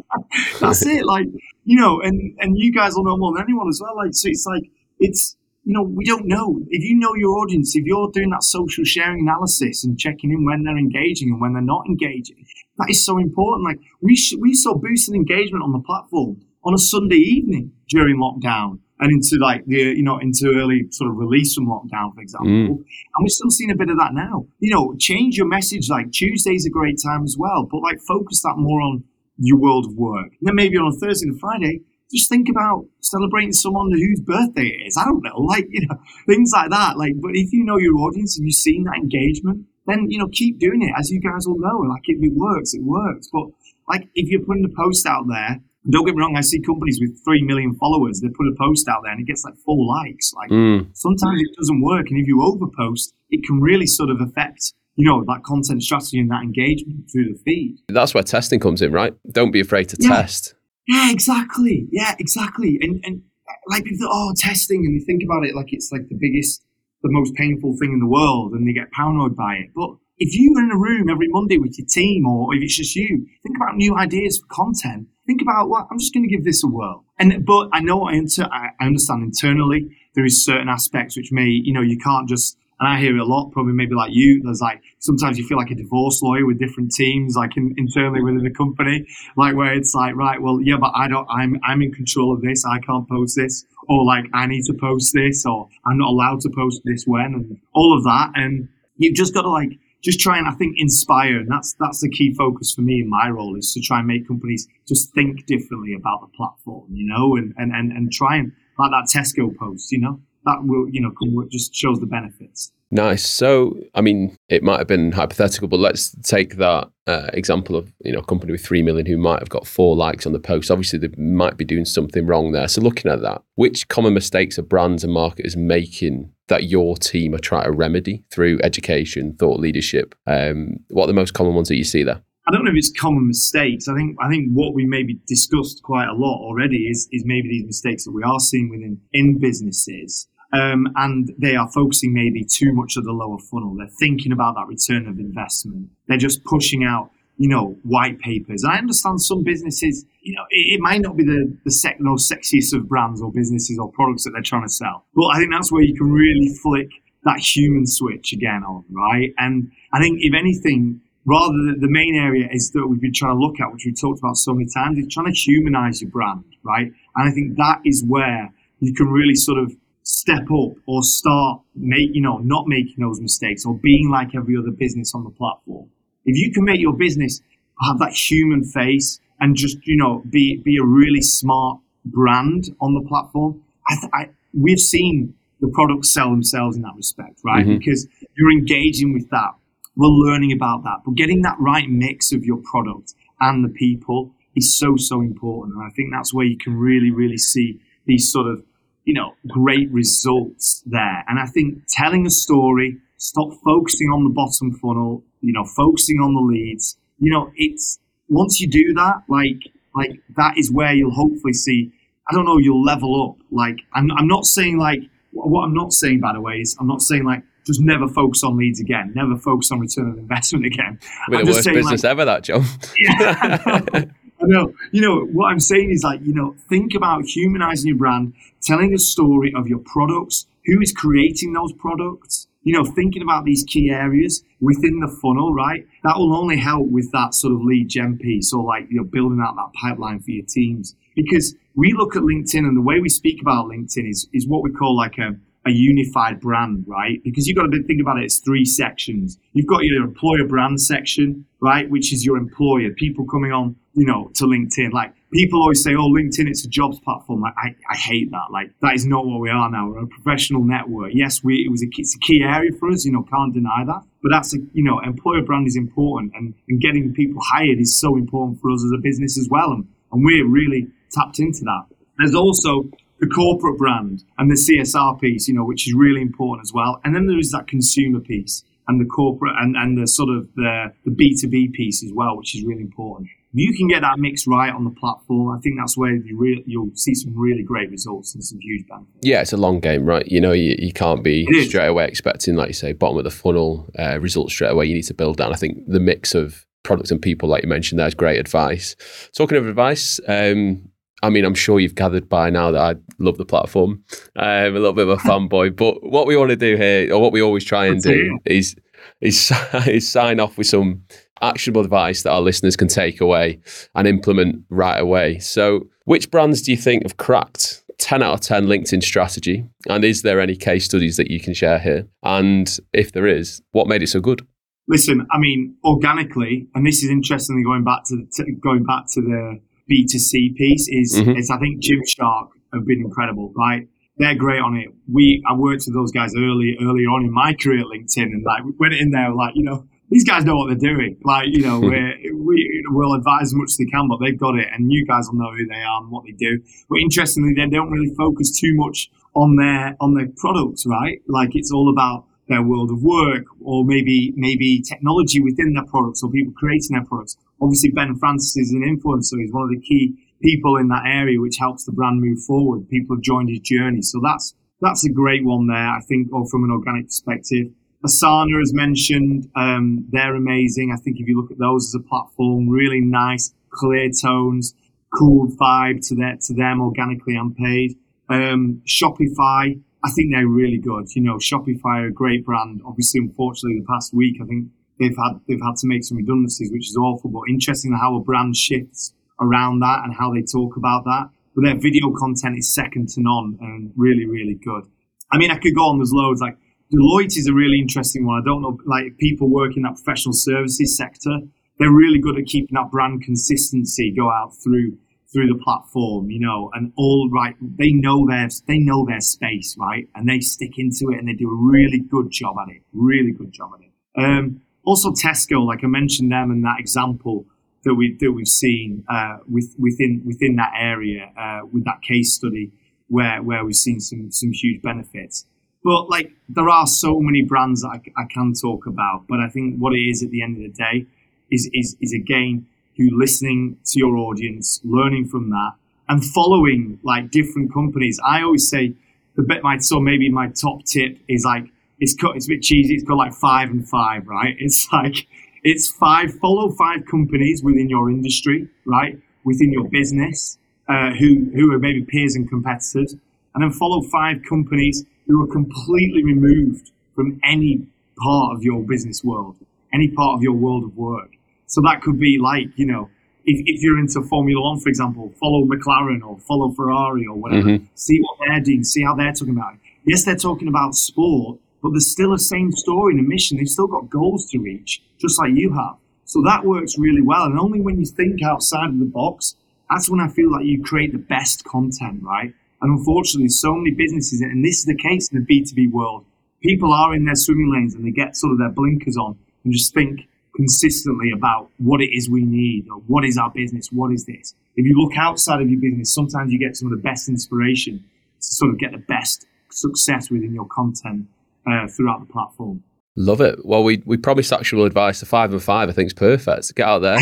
[0.60, 1.06] That's it.
[1.06, 1.28] Like
[1.64, 3.94] you know, and and you guys will know more than anyone as well.
[3.96, 4.64] Like so, it's like
[4.98, 7.76] it's you know we don't know if you know your audience.
[7.76, 11.52] If you're doing that social sharing analysis and checking in when they're engaging and when
[11.52, 12.44] they're not engaging,
[12.78, 13.64] that is so important.
[13.64, 18.16] Like we sh- we saw boosted engagement on the platform on a Sunday evening during
[18.16, 22.20] lockdown and into like the you know into early sort of release from lockdown, for
[22.20, 22.50] example.
[22.50, 22.68] Mm.
[22.68, 24.46] And we're still seeing a bit of that now.
[24.58, 25.88] You know, change your message.
[25.88, 29.04] Like Tuesday's a great time as well, but like focus that more on
[29.38, 30.32] your world of work.
[30.40, 34.66] And then maybe on a Thursday and Friday, just think about celebrating someone whose birthday
[34.66, 34.96] it is.
[34.96, 36.98] I don't know, like you know, things like that.
[36.98, 40.28] Like, but if you know your audience, if you've seen that engagement, then you know
[40.32, 40.92] keep doing it.
[40.98, 43.28] As you guys all know, like if it works, it works.
[43.32, 43.46] But
[43.88, 46.98] like if you're putting a post out there don't get me wrong, I see companies
[47.00, 49.84] with three million followers, they put a post out there and it gets like four
[49.86, 50.32] likes.
[50.34, 50.88] Like mm.
[50.94, 52.10] sometimes it doesn't work.
[52.10, 56.18] And if you overpost, it can really sort of affect you know, that content strategy
[56.18, 57.78] and that engagement through the feed.
[57.88, 59.14] That's where testing comes in, right?
[59.30, 60.08] Don't be afraid to yeah.
[60.08, 60.54] test.
[60.88, 61.86] Yeah, exactly.
[61.92, 62.78] Yeah, exactly.
[62.80, 63.22] And and
[63.68, 66.64] like people, oh, testing, and they think about it like it's like the biggest,
[67.02, 69.70] the most painful thing in the world, and they get paranoid by it.
[69.72, 72.96] But if you're in a room every Monday with your team, or if it's just
[72.96, 76.34] you, think about new ideas for content think about what well, I'm just going to
[76.34, 77.04] give this a whirl.
[77.18, 81.46] And but I know I, inter- I understand internally there is certain aspects which may
[81.46, 84.40] you know you can't just and I hear it a lot, probably maybe like you.
[84.42, 88.22] There's like sometimes you feel like a divorce lawyer with different teams, like in, internally
[88.22, 89.04] within the company,
[89.36, 92.40] like where it's like, right, well, yeah, but I don't, I'm, I'm in control of
[92.40, 92.64] this.
[92.64, 96.40] I can't post this, or like I need to post this, or I'm not allowed
[96.42, 98.30] to post this when, and all of that.
[98.36, 102.00] And you've just got to like just try and I think inspire, and that's that's
[102.00, 105.12] the key focus for me in my role is to try and make companies just
[105.12, 109.08] think differently about the platform, you know, and and and, and try and like that
[109.12, 111.12] Tesco post, you know, that will you know
[111.50, 112.72] just shows the benefits.
[112.90, 113.28] Nice.
[113.28, 117.92] So, I mean, it might have been hypothetical, but let's take that uh, example of
[118.02, 120.40] you know a company with three million who might have got four likes on the
[120.40, 120.70] post.
[120.70, 122.66] Obviously, they might be doing something wrong there.
[122.68, 127.34] So, looking at that, which common mistakes are brands and marketers making that your team
[127.34, 130.14] are trying to remedy through education, thought leadership?
[130.26, 132.22] Um, what are the most common ones that you see there?
[132.48, 133.88] I don't know if it's common mistakes.
[133.88, 137.50] I think I think what we maybe discussed quite a lot already is is maybe
[137.50, 142.44] these mistakes that we are seeing within in businesses um, and they are focusing maybe
[142.44, 143.74] too much of the lower funnel.
[143.76, 145.90] They're thinking about that return of investment.
[146.06, 148.64] They're just pushing out you know, white papers.
[148.68, 152.30] I understand some businesses, you know, it, it might not be the, the sec- most
[152.30, 155.04] sexiest of brands or businesses or products that they're trying to sell.
[155.14, 156.88] But I think that's where you can really flick
[157.24, 159.32] that human switch again on, right?
[159.38, 163.40] And I think if anything, rather the main area is that we've been trying to
[163.40, 166.44] look at, which we've talked about so many times, is trying to humanize your brand,
[166.64, 166.90] right?
[167.14, 169.76] And I think that is where you can really sort of
[170.08, 174.56] step up or start make you know not making those mistakes or being like every
[174.56, 175.90] other business on the platform.
[176.24, 177.42] If you can make your business
[177.86, 182.94] have that human face and just you know be be a really smart brand on
[182.94, 187.66] the platform I, th- I we've seen the products sell themselves in that respect right?
[187.66, 187.78] Mm-hmm.
[187.78, 188.06] because
[188.36, 189.50] you're engaging with that.
[189.96, 190.98] We're learning about that.
[191.04, 195.76] But getting that right mix of your product and the people is so so important.
[195.76, 198.62] And i think that's where you can really really see these sort of
[199.08, 201.24] you know, great results there.
[201.28, 206.18] And I think telling a story, stop focusing on the bottom funnel, you know, focusing
[206.18, 206.98] on the leads.
[207.18, 207.98] You know, it's
[208.28, 211.90] once you do that, like, like that is where you'll hopefully see.
[212.30, 213.42] I don't know, you'll level up.
[213.50, 215.00] Like, I'm, I'm not saying like
[215.30, 218.44] what I'm not saying, by the way, is I'm not saying like just never focus
[218.44, 220.98] on leads again, never focus on return on investment again.
[221.30, 222.62] We're the worst business like, ever, that John.
[223.00, 224.04] yeah,
[224.48, 224.72] Know.
[224.92, 228.32] You know, what I'm saying is like, you know, think about humanizing your brand,
[228.62, 233.44] telling a story of your products, who is creating those products, you know, thinking about
[233.44, 235.86] these key areas within the funnel, right?
[236.02, 239.04] That will only help with that sort of lead gen piece or like, you know,
[239.04, 240.94] building out that pipeline for your teams.
[241.14, 244.62] Because we look at LinkedIn and the way we speak about LinkedIn is, is what
[244.62, 245.36] we call like a,
[245.68, 247.22] a unified brand, right?
[247.22, 249.38] Because you've got to think about it as three sections.
[249.52, 251.88] You've got your employer brand section, right?
[251.88, 254.92] Which is your employer, people coming on, you know, to LinkedIn.
[254.92, 257.40] Like people always say, oh, LinkedIn, it's a jobs platform.
[257.40, 258.48] Like, I, I hate that.
[258.52, 259.88] Like that is not what we are now.
[259.88, 261.12] We're a professional network.
[261.14, 263.84] Yes, we, it was a, it's a key area for us, you know, can't deny
[263.86, 264.02] that.
[264.22, 267.98] But that's a, you know, employer brand is important and, and getting people hired is
[267.98, 269.72] so important for us as a business as well.
[269.72, 271.84] And, and we're really tapped into that.
[272.18, 272.90] There's also
[273.20, 277.00] the corporate brand and the CSR piece, you know, which is really important as well.
[277.04, 280.48] And then there is that consumer piece and the corporate and, and the sort of
[280.54, 283.28] the, the B2B piece as well, which is really important.
[283.54, 286.36] If you can get that mix right on the platform, I think that's where you
[286.38, 289.18] re- you'll see some really great results and some huge benefits.
[289.22, 290.26] Yeah, it's a long game, right?
[290.26, 293.30] You know, you, you can't be straight away expecting, like you say, bottom of the
[293.30, 294.86] funnel uh, results straight away.
[294.86, 295.50] You need to build that.
[295.50, 298.96] I think the mix of products and people, like you mentioned, there's great advice.
[299.34, 300.90] Talking of advice, um,
[301.22, 304.04] I mean, I'm sure you've gathered by now that I love the platform.
[304.36, 307.20] I'm a little bit of a fanboy, but what we want to do here, or
[307.20, 308.76] what we always try and do, is,
[309.20, 309.52] is
[309.86, 311.02] is sign off with some
[311.40, 313.60] actionable advice that our listeners can take away
[313.94, 315.38] and implement right away.
[315.38, 319.64] So, which brands do you think have cracked 10 out of 10 LinkedIn strategy?
[319.88, 322.06] And is there any case studies that you can share here?
[322.22, 324.46] And if there is, what made it so good?
[324.88, 329.20] Listen, I mean, organically, and this is interestingly going back to, to going back to
[329.20, 329.60] the
[329.90, 331.36] B2C piece is, mm-hmm.
[331.36, 333.88] is I think Gymshark have been incredible, right?
[334.18, 334.88] They're great on it.
[335.10, 338.44] We I worked with those guys early early on in my career at LinkedIn and
[338.44, 341.18] like we went in there like, you know, these guys know what they're doing.
[341.22, 344.56] Like, you know, we we will advise as much as they can, but they've got
[344.56, 346.60] it, and you guys will know who they are and what they do.
[346.88, 351.20] But interestingly, they don't really focus too much on their on their products, right?
[351.28, 356.22] Like, it's all about their world of work, or maybe maybe technology within their products,
[356.22, 357.36] or people creating their products.
[357.60, 359.40] Obviously, Ben Francis is an influencer.
[359.40, 362.88] He's one of the key people in that area, which helps the brand move forward.
[362.88, 365.76] People have joined his journey, so that's that's a great one there.
[365.76, 367.68] I think, or from an organic perspective.
[368.06, 370.92] Asana, as mentioned, um, they're amazing.
[370.92, 374.74] I think if you look at those as a platform, really nice, clear tones,
[375.18, 377.96] cool vibe to that to them organically and paid.
[378.28, 381.06] Um, Shopify, I think they're really good.
[381.16, 382.82] You know, Shopify are a great brand.
[382.86, 384.68] Obviously, unfortunately, the past week, I think
[384.98, 387.30] they've had they've had to make some redundancies, which is awful.
[387.30, 391.30] But interesting how a brand shifts around that and how they talk about that.
[391.54, 394.84] But their video content is second to none and really, really good.
[395.32, 395.98] I mean, I could go on.
[395.98, 396.40] There's loads.
[396.40, 396.56] Like
[396.92, 398.40] Deloitte is a really interesting one.
[398.40, 401.38] I don't know, like people work in that professional services sector.
[401.78, 404.98] They're really good at keeping that brand consistency go out through
[405.30, 409.76] through the platform, you know, and all right, they know their they know their space,
[409.78, 412.82] right, and they stick into it and they do a really good job at it,
[412.92, 413.92] really good job at it.
[414.16, 417.44] Um, also, Tesco, like I mentioned them in that example
[417.84, 422.32] that we that we've seen uh, with, within within that area uh, with that case
[422.32, 422.72] study
[423.08, 425.44] where where we've seen some some huge benefits.
[425.84, 429.48] But like there are so many brands that I, I can talk about, but I
[429.50, 431.04] think what it is at the end of the day
[431.50, 435.72] is is is again you listening to your audience, learning from that,
[436.08, 438.18] and following like different companies.
[438.26, 438.94] I always say
[439.36, 441.66] the bit my so maybe my top tip is like
[442.00, 444.54] it's cut it's a bit cheesy, it's got like five and five, right?
[444.60, 445.26] It's like
[445.64, 449.18] It's five, follow five companies within your industry, right?
[449.44, 453.14] Within your business, uh, who, who are maybe peers and competitors.
[453.54, 457.86] And then follow five companies who are completely removed from any
[458.22, 459.56] part of your business world,
[459.92, 461.30] any part of your world of work.
[461.66, 463.10] So that could be like, you know,
[463.44, 467.68] if, if you're into Formula One, for example, follow McLaren or follow Ferrari or whatever.
[467.68, 467.84] Mm-hmm.
[467.94, 469.80] See what they're doing, see how they're talking about it.
[470.04, 473.56] Yes, they're talking about sport, but there's still a same story and a mission.
[473.56, 475.96] They've still got goals to reach, just like you have.
[476.24, 477.44] So that works really well.
[477.44, 479.54] And only when you think outside of the box,
[479.88, 482.52] that's when I feel like you create the best content, right?
[482.80, 486.24] And unfortunately, so many businesses, and this is the case in the B2B world,
[486.62, 489.72] people are in their swimming lanes and they get sort of their blinkers on and
[489.72, 494.12] just think consistently about what it is we need or what is our business, what
[494.12, 494.54] is this.
[494.76, 498.04] If you look outside of your business, sometimes you get some of the best inspiration
[498.40, 501.26] to sort of get the best success within your content
[501.70, 502.82] uh, throughout the platform.
[503.16, 503.58] Love it.
[503.64, 505.20] Well, we we promised actual advice.
[505.20, 506.74] The five and five, I think, is perfect.
[506.74, 507.18] Get out there,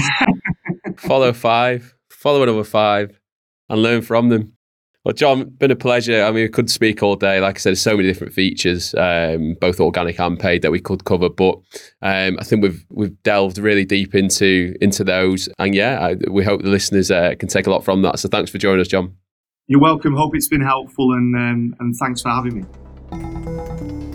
[0.98, 3.18] follow five, follow another five,
[3.68, 4.52] and learn from them.
[5.06, 6.24] Well, John, been a pleasure.
[6.24, 7.38] I mean, we could speak all day.
[7.38, 10.80] Like I said, there's so many different features, um, both organic and paid, that we
[10.80, 11.28] could cover.
[11.28, 11.60] But
[12.02, 16.42] um, I think we've we've delved really deep into into those, and yeah, I, we
[16.42, 18.18] hope the listeners uh, can take a lot from that.
[18.18, 19.14] So thanks for joining us, John.
[19.68, 20.16] You're welcome.
[20.16, 24.05] Hope it's been helpful, and um, and thanks for having me.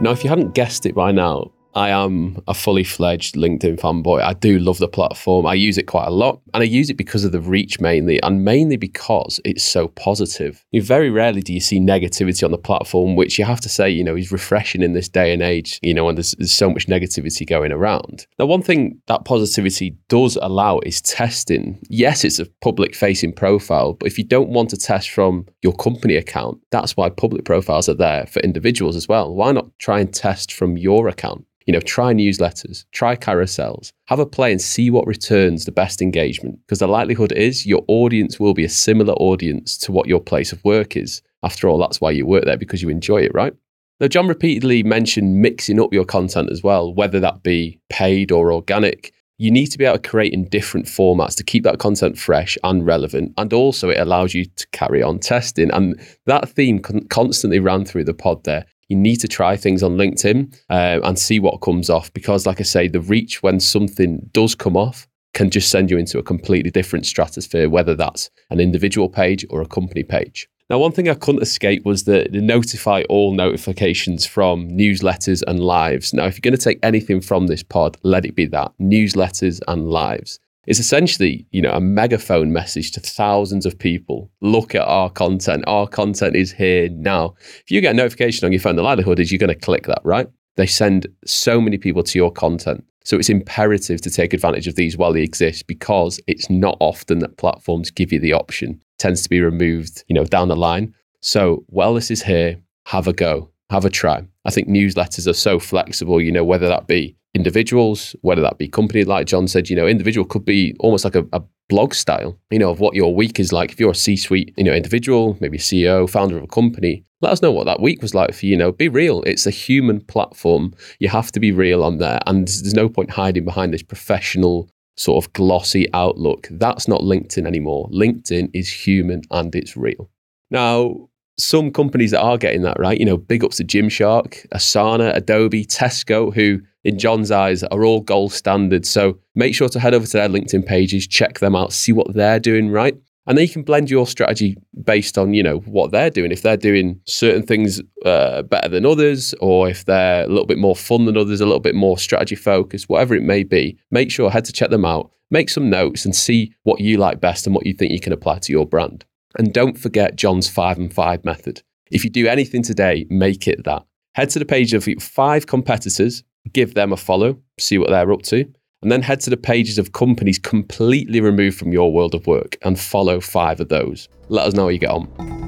[0.00, 4.22] Now, if you hadn't guessed it by now, I am a fully fledged LinkedIn fanboy.
[4.22, 5.46] I do love the platform.
[5.46, 8.20] I use it quite a lot and I use it because of the reach mainly
[8.22, 10.64] and mainly because it's so positive.
[10.72, 13.88] You very rarely do you see negativity on the platform, which you have to say,
[13.88, 16.70] you know, is refreshing in this day and age, you know, when there's, there's so
[16.70, 18.26] much negativity going around.
[18.38, 21.78] Now, one thing that positivity does allow is testing.
[21.88, 25.74] Yes, it's a public facing profile, but if you don't want to test from your
[25.74, 29.32] company account, that's why public profiles are there for individuals as well.
[29.32, 31.46] Why not try and test from your account?
[31.66, 36.00] You know, try newsletters, try carousels, have a play and see what returns the best
[36.00, 36.58] engagement.
[36.66, 40.52] Because the likelihood is your audience will be a similar audience to what your place
[40.52, 41.22] of work is.
[41.42, 43.54] After all, that's why you work there because you enjoy it, right?
[44.00, 48.52] Now, John repeatedly mentioned mixing up your content as well, whether that be paid or
[48.52, 49.12] organic.
[49.36, 52.56] You need to be able to create in different formats to keep that content fresh
[52.64, 53.32] and relevant.
[53.36, 55.70] And also, it allows you to carry on testing.
[55.70, 59.82] And that theme con- constantly ran through the pod there you need to try things
[59.82, 63.60] on LinkedIn uh, and see what comes off because, like I say, the reach when
[63.60, 68.30] something does come off can just send you into a completely different stratosphere, whether that's
[68.50, 70.48] an individual page or a company page.
[70.68, 75.58] Now, one thing I couldn't escape was the, the, notify all notifications from newsletters and
[75.58, 76.12] lives.
[76.14, 79.60] Now, if you're going to take anything from this pod, let it be that newsletters
[79.66, 80.38] and lives.
[80.66, 84.30] It's essentially, you know, a megaphone message to thousands of people.
[84.40, 85.64] Look at our content.
[85.66, 87.34] Our content is here now.
[87.62, 89.86] If you get a notification on your phone, the likelihood is you're going to click
[89.86, 90.28] that, right?
[90.56, 92.84] They send so many people to your content.
[93.04, 97.20] So it's imperative to take advantage of these while they exist because it's not often
[97.20, 98.72] that platforms give you the option.
[98.72, 100.94] It tends to be removed, you know, down the line.
[101.22, 104.26] So while this is here, have a go, have a try.
[104.44, 108.68] I think newsletters are so flexible, you know, whether that be individuals, whether that be
[108.68, 112.38] company, like John said, you know, individual could be almost like a, a blog style,
[112.50, 113.72] you know, of what your week is like.
[113.72, 117.42] If you're a C-suite, you know, individual, maybe CEO, founder of a company, let us
[117.42, 118.52] know what that week was like for you.
[118.52, 119.22] You know, be real.
[119.22, 120.74] It's a human platform.
[120.98, 124.68] You have to be real on there, and there's no point hiding behind this professional
[124.96, 126.48] sort of glossy outlook.
[126.50, 127.88] That's not LinkedIn anymore.
[127.90, 130.10] LinkedIn is human and it's real.
[130.50, 131.08] Now,
[131.38, 135.64] some companies that are getting that right, you know, big ups to Gymshark, Asana, Adobe,
[135.64, 138.86] Tesco, who in John's eyes are all gold standard.
[138.86, 142.14] So make sure to head over to their LinkedIn pages, check them out, see what
[142.14, 142.96] they're doing right.
[143.26, 146.32] And then you can blend your strategy based on, you know, what they're doing.
[146.32, 150.58] If they're doing certain things uh, better than others, or if they're a little bit
[150.58, 154.10] more fun than others, a little bit more strategy focused, whatever it may be, make
[154.10, 157.46] sure head to check them out, make some notes and see what you like best
[157.46, 159.04] and what you think you can apply to your brand.
[159.38, 161.62] And don't forget John's five and five method.
[161.90, 163.84] If you do anything today, make it that.
[164.14, 168.22] Head to the page of five competitors, give them a follow, see what they're up
[168.22, 168.44] to,
[168.82, 172.56] and then head to the pages of companies completely removed from your world of work
[172.62, 174.08] and follow five of those.
[174.28, 175.39] Let us know how you get on.